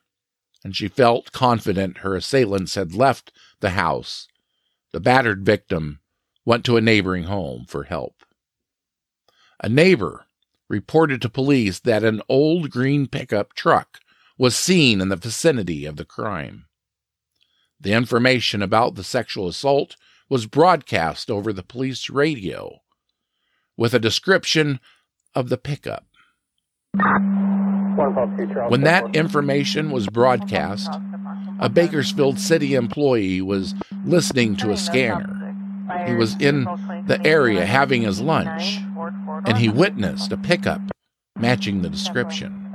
and 0.65 0.75
she 0.75 0.89
felt 0.89 1.31
confident 1.31 1.99
her 1.99 2.17
assailants 2.17 2.75
had 2.75 2.93
left 2.93 3.31
the 3.61 3.69
house, 3.69 4.27
the 4.91 4.99
battered 4.99 5.45
victim 5.45 6.01
went 6.43 6.65
to 6.65 6.75
a 6.75 6.81
neighboring 6.81 7.23
home 7.23 7.63
for 7.69 7.83
help. 7.85 8.15
A 9.63 9.69
neighbor 9.69 10.25
reported 10.69 11.21
to 11.21 11.29
police 11.29 11.79
that 11.79 12.03
an 12.03 12.21
old 12.29 12.69
green 12.69 13.07
pickup 13.07 13.53
truck 13.53 13.99
was 14.37 14.55
seen 14.55 15.01
in 15.01 15.09
the 15.09 15.15
vicinity 15.15 15.85
of 15.85 15.97
the 15.97 16.05
crime. 16.05 16.65
The 17.81 17.93
information 17.93 18.61
about 18.61 18.95
the 18.95 19.03
sexual 19.03 19.47
assault 19.47 19.95
was 20.29 20.45
broadcast 20.45 21.31
over 21.31 21.51
the 21.51 21.63
police 21.63 22.09
radio 22.09 22.79
with 23.75 23.93
a 23.93 23.99
description 23.99 24.79
of 25.33 25.49
the 25.49 25.57
pickup. 25.57 26.05
When 28.69 28.81
that 28.81 29.15
information 29.15 29.91
was 29.91 30.07
broadcast, 30.07 30.89
a 31.59 31.69
Bakersfield 31.69 32.39
City 32.39 32.75
employee 32.75 33.41
was 33.41 33.73
listening 34.05 34.55
to 34.57 34.71
a 34.71 34.77
scanner. 34.77 35.35
He 36.05 36.13
was 36.13 36.35
in 36.39 36.65
the 37.07 37.19
area 37.25 37.65
having 37.65 38.03
his 38.03 38.21
lunch 38.21 38.79
and 39.45 39.57
he 39.57 39.69
witnessed 39.69 40.31
a 40.31 40.37
pickup 40.37 40.81
matching 41.37 41.81
the 41.81 41.89
description. 41.89 42.65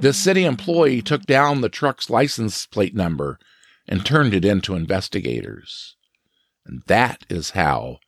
This 0.00 0.18
city 0.18 0.44
employee 0.44 1.02
took 1.02 1.22
down 1.22 1.60
the 1.60 1.68
truck's 1.68 2.10
license 2.10 2.66
plate 2.66 2.94
number 2.94 3.38
and 3.86 4.04
turned 4.04 4.34
it 4.34 4.44
into 4.44 4.74
investigators. 4.74 5.96
And 6.66 6.82
that 6.86 7.24
is 7.28 7.50
how 7.50 7.98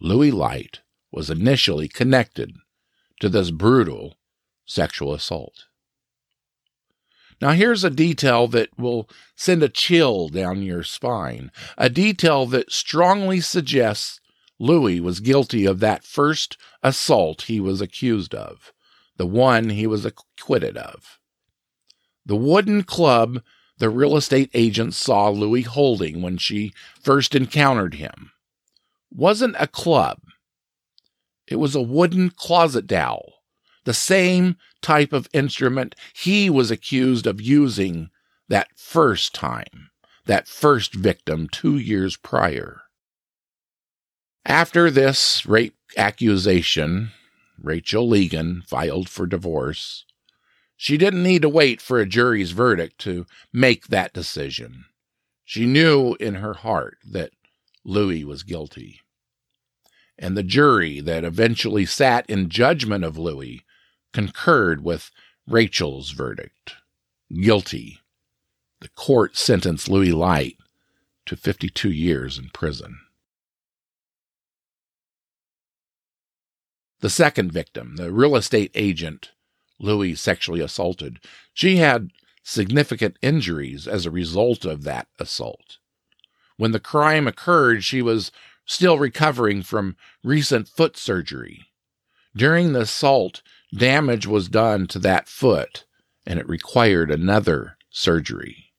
Louis 0.00 0.30
Light 0.30 0.80
was 1.10 1.30
initially 1.30 1.88
connected 1.88 2.52
to 3.20 3.28
this 3.28 3.50
brutal 3.50 4.16
sexual 4.66 5.14
assault. 5.14 5.64
Now, 7.40 7.50
here's 7.50 7.84
a 7.84 7.90
detail 7.90 8.48
that 8.48 8.70
will 8.78 9.08
send 9.36 9.62
a 9.62 9.68
chill 9.68 10.28
down 10.28 10.62
your 10.62 10.82
spine, 10.82 11.50
a 11.76 11.90
detail 11.90 12.46
that 12.46 12.72
strongly 12.72 13.40
suggests 13.40 14.20
Louis 14.64 14.98
was 15.00 15.20
guilty 15.20 15.66
of 15.66 15.80
that 15.80 16.04
first 16.04 16.56
assault 16.82 17.42
he 17.42 17.60
was 17.60 17.80
accused 17.80 18.34
of, 18.34 18.72
the 19.16 19.26
one 19.26 19.70
he 19.70 19.86
was 19.86 20.04
acquitted 20.04 20.76
of. 20.76 21.18
The 22.24 22.36
wooden 22.36 22.82
club 22.82 23.42
the 23.78 23.90
real 23.90 24.16
estate 24.16 24.50
agent 24.54 24.94
saw 24.94 25.28
Louis 25.28 25.62
holding 25.62 26.22
when 26.22 26.38
she 26.38 26.72
first 27.02 27.34
encountered 27.34 27.94
him 27.94 28.30
wasn't 29.10 29.56
a 29.58 29.66
club. 29.66 30.18
It 31.46 31.56
was 31.56 31.74
a 31.74 31.82
wooden 31.82 32.30
closet 32.30 32.86
dowel, 32.86 33.34
the 33.84 33.94
same 33.94 34.56
type 34.80 35.12
of 35.12 35.28
instrument 35.32 35.94
he 36.14 36.48
was 36.48 36.70
accused 36.70 37.26
of 37.26 37.40
using 37.40 38.10
that 38.48 38.68
first 38.76 39.34
time, 39.34 39.90
that 40.26 40.48
first 40.48 40.94
victim 40.94 41.48
two 41.48 41.76
years 41.76 42.16
prior. 42.16 42.83
After 44.46 44.90
this 44.90 45.46
rape 45.46 45.76
accusation, 45.96 47.12
Rachel 47.58 48.08
Legan 48.08 48.62
filed 48.66 49.08
for 49.08 49.26
divorce. 49.26 50.04
She 50.76 50.98
didn't 50.98 51.22
need 51.22 51.42
to 51.42 51.48
wait 51.48 51.80
for 51.80 51.98
a 51.98 52.06
jury's 52.06 52.50
verdict 52.50 52.98
to 53.00 53.26
make 53.52 53.86
that 53.86 54.12
decision. 54.12 54.84
She 55.44 55.64
knew 55.64 56.14
in 56.20 56.36
her 56.36 56.54
heart 56.54 56.98
that 57.10 57.30
Louis 57.84 58.24
was 58.24 58.42
guilty. 58.42 59.00
And 60.18 60.36
the 60.36 60.42
jury 60.42 61.00
that 61.00 61.24
eventually 61.24 61.86
sat 61.86 62.28
in 62.28 62.48
judgment 62.48 63.04
of 63.04 63.16
Louis 63.16 63.64
concurred 64.12 64.84
with 64.84 65.10
Rachel's 65.46 66.10
verdict 66.10 66.74
guilty. 67.32 68.00
The 68.80 68.88
court 68.90 69.36
sentenced 69.36 69.88
Louis 69.88 70.12
Light 70.12 70.58
to 71.26 71.36
52 71.36 71.90
years 71.90 72.38
in 72.38 72.50
prison. 72.50 73.00
The 77.04 77.10
second 77.10 77.52
victim, 77.52 77.96
the 77.96 78.10
real 78.10 78.34
estate 78.34 78.70
agent 78.74 79.32
Louis 79.78 80.14
sexually 80.14 80.60
assaulted, 80.60 81.20
she 81.52 81.76
had 81.76 82.08
significant 82.42 83.18
injuries 83.20 83.86
as 83.86 84.06
a 84.06 84.10
result 84.10 84.64
of 84.64 84.84
that 84.84 85.08
assault. 85.18 85.76
When 86.56 86.72
the 86.72 86.80
crime 86.80 87.28
occurred, 87.28 87.84
she 87.84 88.00
was 88.00 88.32
still 88.64 88.98
recovering 88.98 89.60
from 89.62 89.98
recent 90.22 90.66
foot 90.66 90.96
surgery. 90.96 91.66
During 92.34 92.72
the 92.72 92.80
assault, 92.80 93.42
damage 93.76 94.26
was 94.26 94.48
done 94.48 94.86
to 94.86 94.98
that 95.00 95.28
foot, 95.28 95.84
and 96.24 96.38
it 96.38 96.48
required 96.48 97.10
another 97.10 97.76
surgery. 97.90 98.72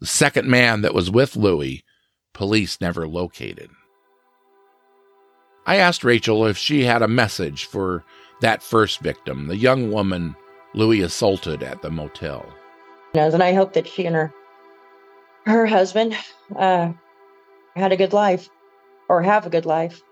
The 0.00 0.06
second 0.06 0.48
man 0.48 0.80
that 0.80 0.94
was 0.94 1.10
with 1.10 1.36
Louis, 1.36 1.84
police 2.32 2.80
never 2.80 3.06
located. 3.06 3.68
I 5.66 5.76
asked 5.76 6.04
Rachel 6.04 6.46
if 6.46 6.56
she 6.56 6.84
had 6.84 7.02
a 7.02 7.08
message 7.08 7.64
for 7.64 8.04
that 8.40 8.62
first 8.62 9.00
victim, 9.00 9.48
the 9.48 9.56
young 9.56 9.90
woman 9.90 10.36
Louis 10.74 11.00
assaulted 11.00 11.62
at 11.62 11.82
the 11.82 11.90
motel. 11.90 12.46
And 13.14 13.42
I 13.42 13.52
hope 13.52 13.72
that 13.72 13.88
she 13.88 14.06
and 14.06 14.14
her 14.14 14.32
her 15.46 15.66
husband 15.66 16.14
uh, 16.56 16.92
had 17.76 17.92
a 17.92 17.96
good 17.96 18.12
life 18.12 18.48
or 19.08 19.22
have 19.22 19.46
a 19.46 19.50
good 19.50 19.64
life. 19.64 20.02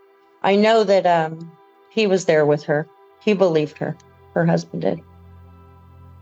I 0.43 0.57
know 0.57 0.85
that 0.85 1.07
um, 1.07 1.53
he 1.91 2.07
was 2.07 2.25
there 2.25 2.47
with 2.47 2.63
her. 2.65 2.89
He 3.21 3.35
believed 3.35 3.79
her. 3.79 3.97
Her 4.35 4.47
husband 4.47 4.83
did. 4.83 5.01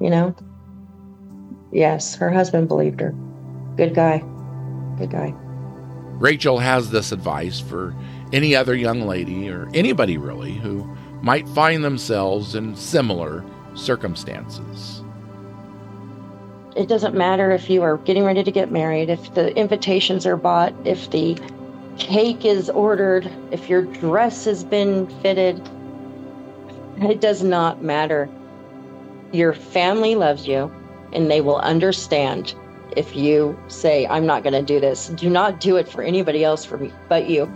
You 0.00 0.10
know? 0.10 0.34
Yes, 1.72 2.14
her 2.14 2.30
husband 2.30 2.68
believed 2.68 3.00
her. 3.00 3.14
Good 3.76 3.94
guy. 3.94 4.18
Good 4.98 5.10
guy. 5.10 5.34
Rachel 6.18 6.58
has 6.58 6.90
this 6.90 7.12
advice 7.12 7.60
for 7.60 7.94
any 8.32 8.56
other 8.56 8.74
young 8.74 9.02
lady 9.02 9.48
or 9.50 9.68
anybody 9.74 10.16
really 10.18 10.52
who 10.52 10.88
might 11.22 11.48
find 11.50 11.84
themselves 11.84 12.54
in 12.54 12.74
similar 12.74 13.44
circumstances. 13.74 15.02
It 16.74 16.88
doesn't 16.88 17.14
matter 17.14 17.50
if 17.50 17.68
you 17.68 17.82
are 17.82 17.98
getting 17.98 18.24
ready 18.24 18.42
to 18.42 18.50
get 18.50 18.70
married, 18.70 19.10
if 19.10 19.34
the 19.34 19.54
invitations 19.56 20.26
are 20.26 20.36
bought, 20.36 20.74
if 20.84 21.10
the 21.10 21.38
cake 21.98 22.44
is 22.44 22.70
ordered, 22.70 23.30
if 23.50 23.68
your 23.68 23.82
dress 23.82 24.46
has 24.46 24.64
been 24.64 25.06
fitted. 25.20 25.60
It 26.98 27.20
does 27.20 27.42
not 27.42 27.82
matter. 27.82 28.28
Your 29.32 29.52
family 29.52 30.14
loves 30.14 30.46
you 30.46 30.72
and 31.12 31.30
they 31.30 31.40
will 31.40 31.58
understand 31.58 32.54
if 32.96 33.14
you 33.16 33.58
say, 33.68 34.06
I'm 34.06 34.26
not 34.26 34.42
going 34.42 34.52
to 34.52 34.62
do 34.62 34.80
this. 34.80 35.08
Do 35.08 35.28
not 35.28 35.60
do 35.60 35.76
it 35.76 35.88
for 35.88 36.02
anybody 36.02 36.44
else 36.44 36.64
for 36.64 36.78
me 36.78 36.92
but 37.08 37.28
you. 37.28 37.52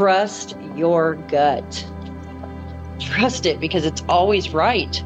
Trust 0.00 0.56
your 0.76 1.16
gut. 1.28 1.86
Trust 3.00 3.44
it 3.44 3.60
because 3.60 3.84
it's 3.84 4.02
always 4.08 4.48
right. 4.48 5.04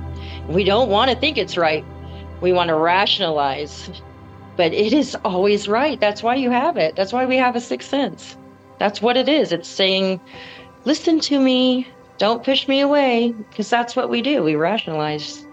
We 0.48 0.62
don't 0.62 0.88
want 0.88 1.10
to 1.10 1.16
think 1.16 1.36
it's 1.36 1.56
right. 1.56 1.84
We 2.40 2.52
want 2.52 2.68
to 2.68 2.76
rationalize, 2.76 3.90
but 4.56 4.72
it 4.72 4.92
is 4.92 5.16
always 5.24 5.66
right. 5.66 5.98
That's 5.98 6.22
why 6.22 6.36
you 6.36 6.48
have 6.52 6.76
it. 6.76 6.94
That's 6.94 7.12
why 7.12 7.26
we 7.26 7.36
have 7.38 7.56
a 7.56 7.60
sixth 7.60 7.90
sense. 7.90 8.36
That's 8.78 9.02
what 9.02 9.16
it 9.16 9.28
is. 9.28 9.50
It's 9.50 9.66
saying, 9.68 10.20
listen 10.84 11.18
to 11.22 11.40
me, 11.40 11.88
don't 12.18 12.44
push 12.44 12.68
me 12.68 12.78
away, 12.78 13.32
because 13.32 13.68
that's 13.68 13.96
what 13.96 14.08
we 14.08 14.22
do. 14.22 14.44
We 14.44 14.54
rationalize 14.54 15.44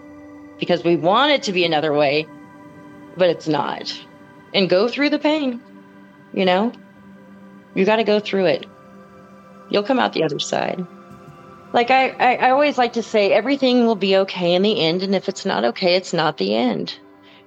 because 0.60 0.84
we 0.84 0.94
want 0.94 1.32
it 1.32 1.42
to 1.42 1.52
be 1.52 1.64
another 1.64 1.92
way, 1.92 2.28
but 3.16 3.28
it's 3.28 3.48
not. 3.48 3.92
And 4.54 4.70
go 4.70 4.86
through 4.86 5.10
the 5.10 5.18
pain, 5.18 5.60
you 6.32 6.44
know? 6.44 6.70
You 7.74 7.84
got 7.84 7.96
to 7.96 8.04
go 8.04 8.20
through 8.20 8.46
it. 8.46 8.66
You'll 9.72 9.82
come 9.82 9.98
out 9.98 10.12
the 10.12 10.22
other 10.22 10.38
side. 10.38 10.86
Like 11.72 11.90
I, 11.90 12.10
I, 12.10 12.36
I 12.36 12.50
always 12.50 12.76
like 12.76 12.92
to 12.92 13.02
say, 13.02 13.32
everything 13.32 13.86
will 13.86 13.96
be 13.96 14.16
okay 14.18 14.52
in 14.52 14.60
the 14.60 14.78
end. 14.78 15.02
And 15.02 15.14
if 15.14 15.30
it's 15.30 15.46
not 15.46 15.64
okay, 15.64 15.94
it's 15.94 16.12
not 16.12 16.36
the 16.36 16.54
end. 16.54 16.98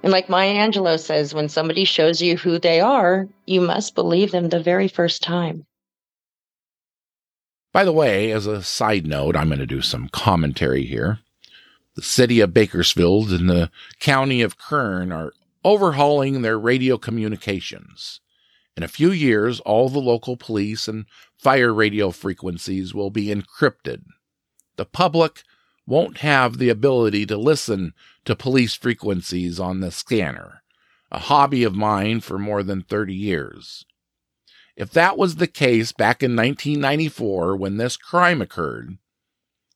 And 0.01 0.11
like 0.11 0.27
Maya 0.27 0.55
Angelou 0.55 0.99
says, 0.99 1.35
when 1.35 1.49
somebody 1.49 1.85
shows 1.85 2.23
you 2.23 2.35
who 2.35 2.57
they 2.57 2.81
are, 2.81 3.27
you 3.45 3.61
must 3.61 3.93
believe 3.93 4.31
them 4.31 4.49
the 4.49 4.59
very 4.59 4.87
first 4.87 5.21
time. 5.21 5.67
By 7.71 7.83
the 7.83 7.93
way, 7.93 8.31
as 8.31 8.47
a 8.47 8.63
side 8.63 9.05
note, 9.05 9.35
I'm 9.35 9.49
going 9.49 9.59
to 9.59 9.67
do 9.67 9.81
some 9.81 10.09
commentary 10.09 10.85
here. 10.85 11.19
The 11.95 12.01
city 12.01 12.39
of 12.39 12.53
Bakersfield 12.53 13.29
and 13.31 13.47
the 13.47 13.69
county 13.99 14.41
of 14.41 14.57
Kern 14.57 15.11
are 15.11 15.33
overhauling 15.63 16.41
their 16.41 16.57
radio 16.57 16.97
communications. 16.97 18.19
In 18.77 18.83
a 18.83 18.89
few 18.89 19.11
years, 19.11 19.61
all 19.61 19.87
the 19.89 19.99
local 19.99 20.35
police 20.35 20.87
and 20.87 21.05
fire 21.37 21.73
radio 21.73 22.11
frequencies 22.11 22.93
will 22.93 23.09
be 23.09 23.27
encrypted. 23.27 24.03
The 24.75 24.85
public 24.85 25.43
won't 25.87 26.17
have 26.17 26.57
the 26.57 26.69
ability 26.69 27.25
to 27.27 27.37
listen 27.37 27.93
to 28.25 28.35
police 28.35 28.75
frequencies 28.75 29.59
on 29.59 29.79
the 29.79 29.91
scanner, 29.91 30.61
a 31.09 31.19
hobby 31.19 31.63
of 31.63 31.75
mine 31.75 32.19
for 32.19 32.37
more 32.37 32.63
than 32.63 32.81
30 32.81 33.13
years. 33.13 33.85
If 34.75 34.91
that 34.91 35.17
was 35.17 35.35
the 35.35 35.47
case 35.47 35.93
back 35.93 36.21
in 36.21 36.35
1994 36.35 37.55
when 37.55 37.77
this 37.77 37.95
crime 37.95 38.41
occurred, 38.41 38.97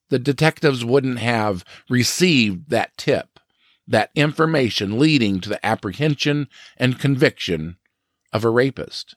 the 0.09 0.19
detectives 0.19 0.83
wouldn't 0.83 1.19
have 1.19 1.63
received 1.89 2.69
that 2.69 2.97
tip, 2.97 3.39
that 3.87 4.11
information 4.13 4.99
leading 4.99 5.39
to 5.39 5.47
the 5.47 5.65
apprehension 5.65 6.49
and 6.75 6.99
conviction 6.99 7.77
of 8.31 8.43
a 8.43 8.49
rapist. 8.49 9.15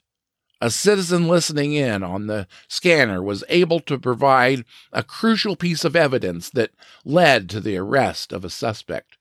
A 0.61 0.70
citizen 0.70 1.27
listening 1.27 1.72
in 1.72 2.05
on 2.05 2.29
the 2.29 2.46
scanner 2.68 3.20
was 3.20 3.42
able 3.48 3.81
to 3.81 3.98
provide 3.98 4.64
a 4.92 5.03
crucial 5.03 5.57
piece 5.57 5.85
of 5.85 5.96
evidence 5.96 6.51
that 6.51 6.70
led 7.05 7.51
to 7.51 7.61
the 7.61 7.77
arrest 7.77 8.33
of 8.33 8.44
a 8.44 8.51
suspect, 8.51 9.18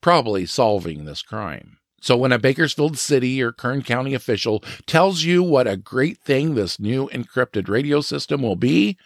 probably 0.00 0.46
solving 0.46 1.04
this 1.04 1.20
crime. 1.20 1.78
So 2.00 2.16
when 2.16 2.32
a 2.32 2.38
Bakersfield 2.38 2.96
City 2.96 3.42
or 3.42 3.50
Kern 3.50 3.82
County 3.82 4.14
official 4.14 4.62
tells 4.86 5.24
you 5.24 5.42
what 5.42 5.66
a 5.66 5.76
great 5.76 6.18
thing 6.18 6.54
this 6.54 6.78
new 6.78 7.08
encrypted 7.08 7.68
radio 7.68 8.00
system 8.00 8.42
will 8.42 8.56
be, 8.56 8.96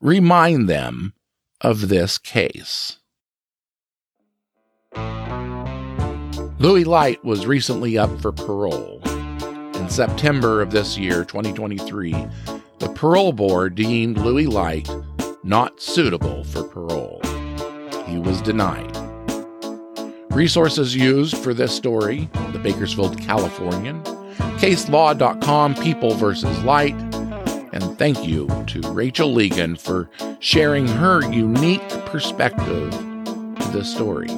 remind 0.00 0.68
them 0.68 1.12
of 1.60 1.88
this 1.88 2.16
case. 2.16 3.00
Louis 6.58 6.84
Light 6.84 7.22
was 7.24 7.44
recently 7.44 7.98
up 7.98 8.20
for 8.22 8.32
parole. 8.32 9.02
In 9.88 9.94
September 9.94 10.60
of 10.60 10.70
this 10.70 10.98
year, 10.98 11.24
2023, 11.24 12.12
the 12.78 12.90
parole 12.90 13.32
board 13.32 13.74
deemed 13.74 14.18
Louis 14.18 14.46
Light 14.46 14.86
not 15.42 15.80
suitable 15.80 16.44
for 16.44 16.62
parole. 16.62 17.22
He 18.04 18.18
was 18.18 18.42
denied. 18.42 18.94
Resources 20.30 20.94
used 20.94 21.38
for 21.38 21.54
this 21.54 21.74
story 21.74 22.28
the 22.52 22.58
Bakersfield 22.58 23.18
Californian, 23.18 24.02
caselaw.com, 24.58 25.74
People 25.76 26.12
versus 26.12 26.62
Light, 26.64 26.94
and 27.72 27.98
thank 27.98 28.28
you 28.28 28.46
to 28.66 28.82
Rachel 28.92 29.34
Legan 29.34 29.80
for 29.80 30.10
sharing 30.38 30.86
her 30.86 31.22
unique 31.32 31.88
perspective 32.04 32.90
to 32.90 33.70
this 33.72 33.90
story. 33.90 34.28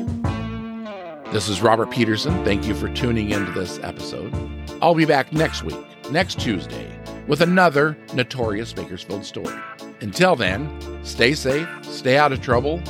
This 1.32 1.48
is 1.48 1.60
Robert 1.60 1.90
Peterson. 1.90 2.44
Thank 2.44 2.68
you 2.68 2.74
for 2.76 2.88
tuning 2.94 3.30
into 3.30 3.50
this 3.50 3.80
episode. 3.82 4.59
I'll 4.82 4.94
be 4.94 5.04
back 5.04 5.30
next 5.32 5.62
week, 5.62 5.76
next 6.10 6.40
Tuesday, 6.40 6.90
with 7.26 7.42
another 7.42 7.98
notorious 8.14 8.72
Bakersfield 8.72 9.26
story. 9.26 9.54
Until 10.00 10.36
then, 10.36 10.70
stay 11.04 11.34
safe, 11.34 11.68
stay 11.82 12.16
out 12.16 12.32
of 12.32 12.40
trouble. 12.40 12.80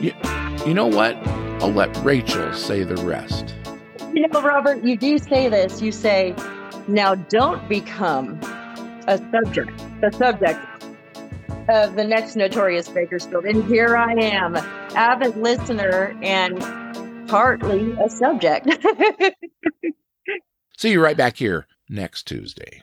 You, 0.00 0.12
you 0.64 0.74
know 0.74 0.86
what? 0.86 1.16
I'll 1.60 1.72
let 1.72 1.96
Rachel 2.04 2.52
say 2.54 2.84
the 2.84 2.96
rest. 3.04 3.54
You 4.14 4.28
know, 4.28 4.42
Robert, 4.42 4.84
you 4.84 4.96
do 4.96 5.18
say 5.18 5.48
this. 5.48 5.82
You 5.82 5.90
say, 5.90 6.36
now 6.86 7.16
don't 7.16 7.68
become 7.68 8.38
a 9.08 9.18
subject, 9.32 9.76
the 10.00 10.12
subject 10.12 10.60
of 11.68 11.96
the 11.96 12.04
next 12.04 12.36
notorious 12.36 12.88
Bakersfield. 12.88 13.44
And 13.44 13.64
here 13.64 13.96
I 13.96 14.12
am, 14.12 14.54
avid 14.94 15.36
listener 15.36 16.16
and 16.22 16.58
partly 17.28 17.92
a 17.92 18.08
subject. 18.08 18.68
See 20.80 20.92
you 20.92 21.02
right 21.02 21.14
back 21.14 21.36
here 21.36 21.66
next 21.90 22.26
Tuesday. 22.26 22.80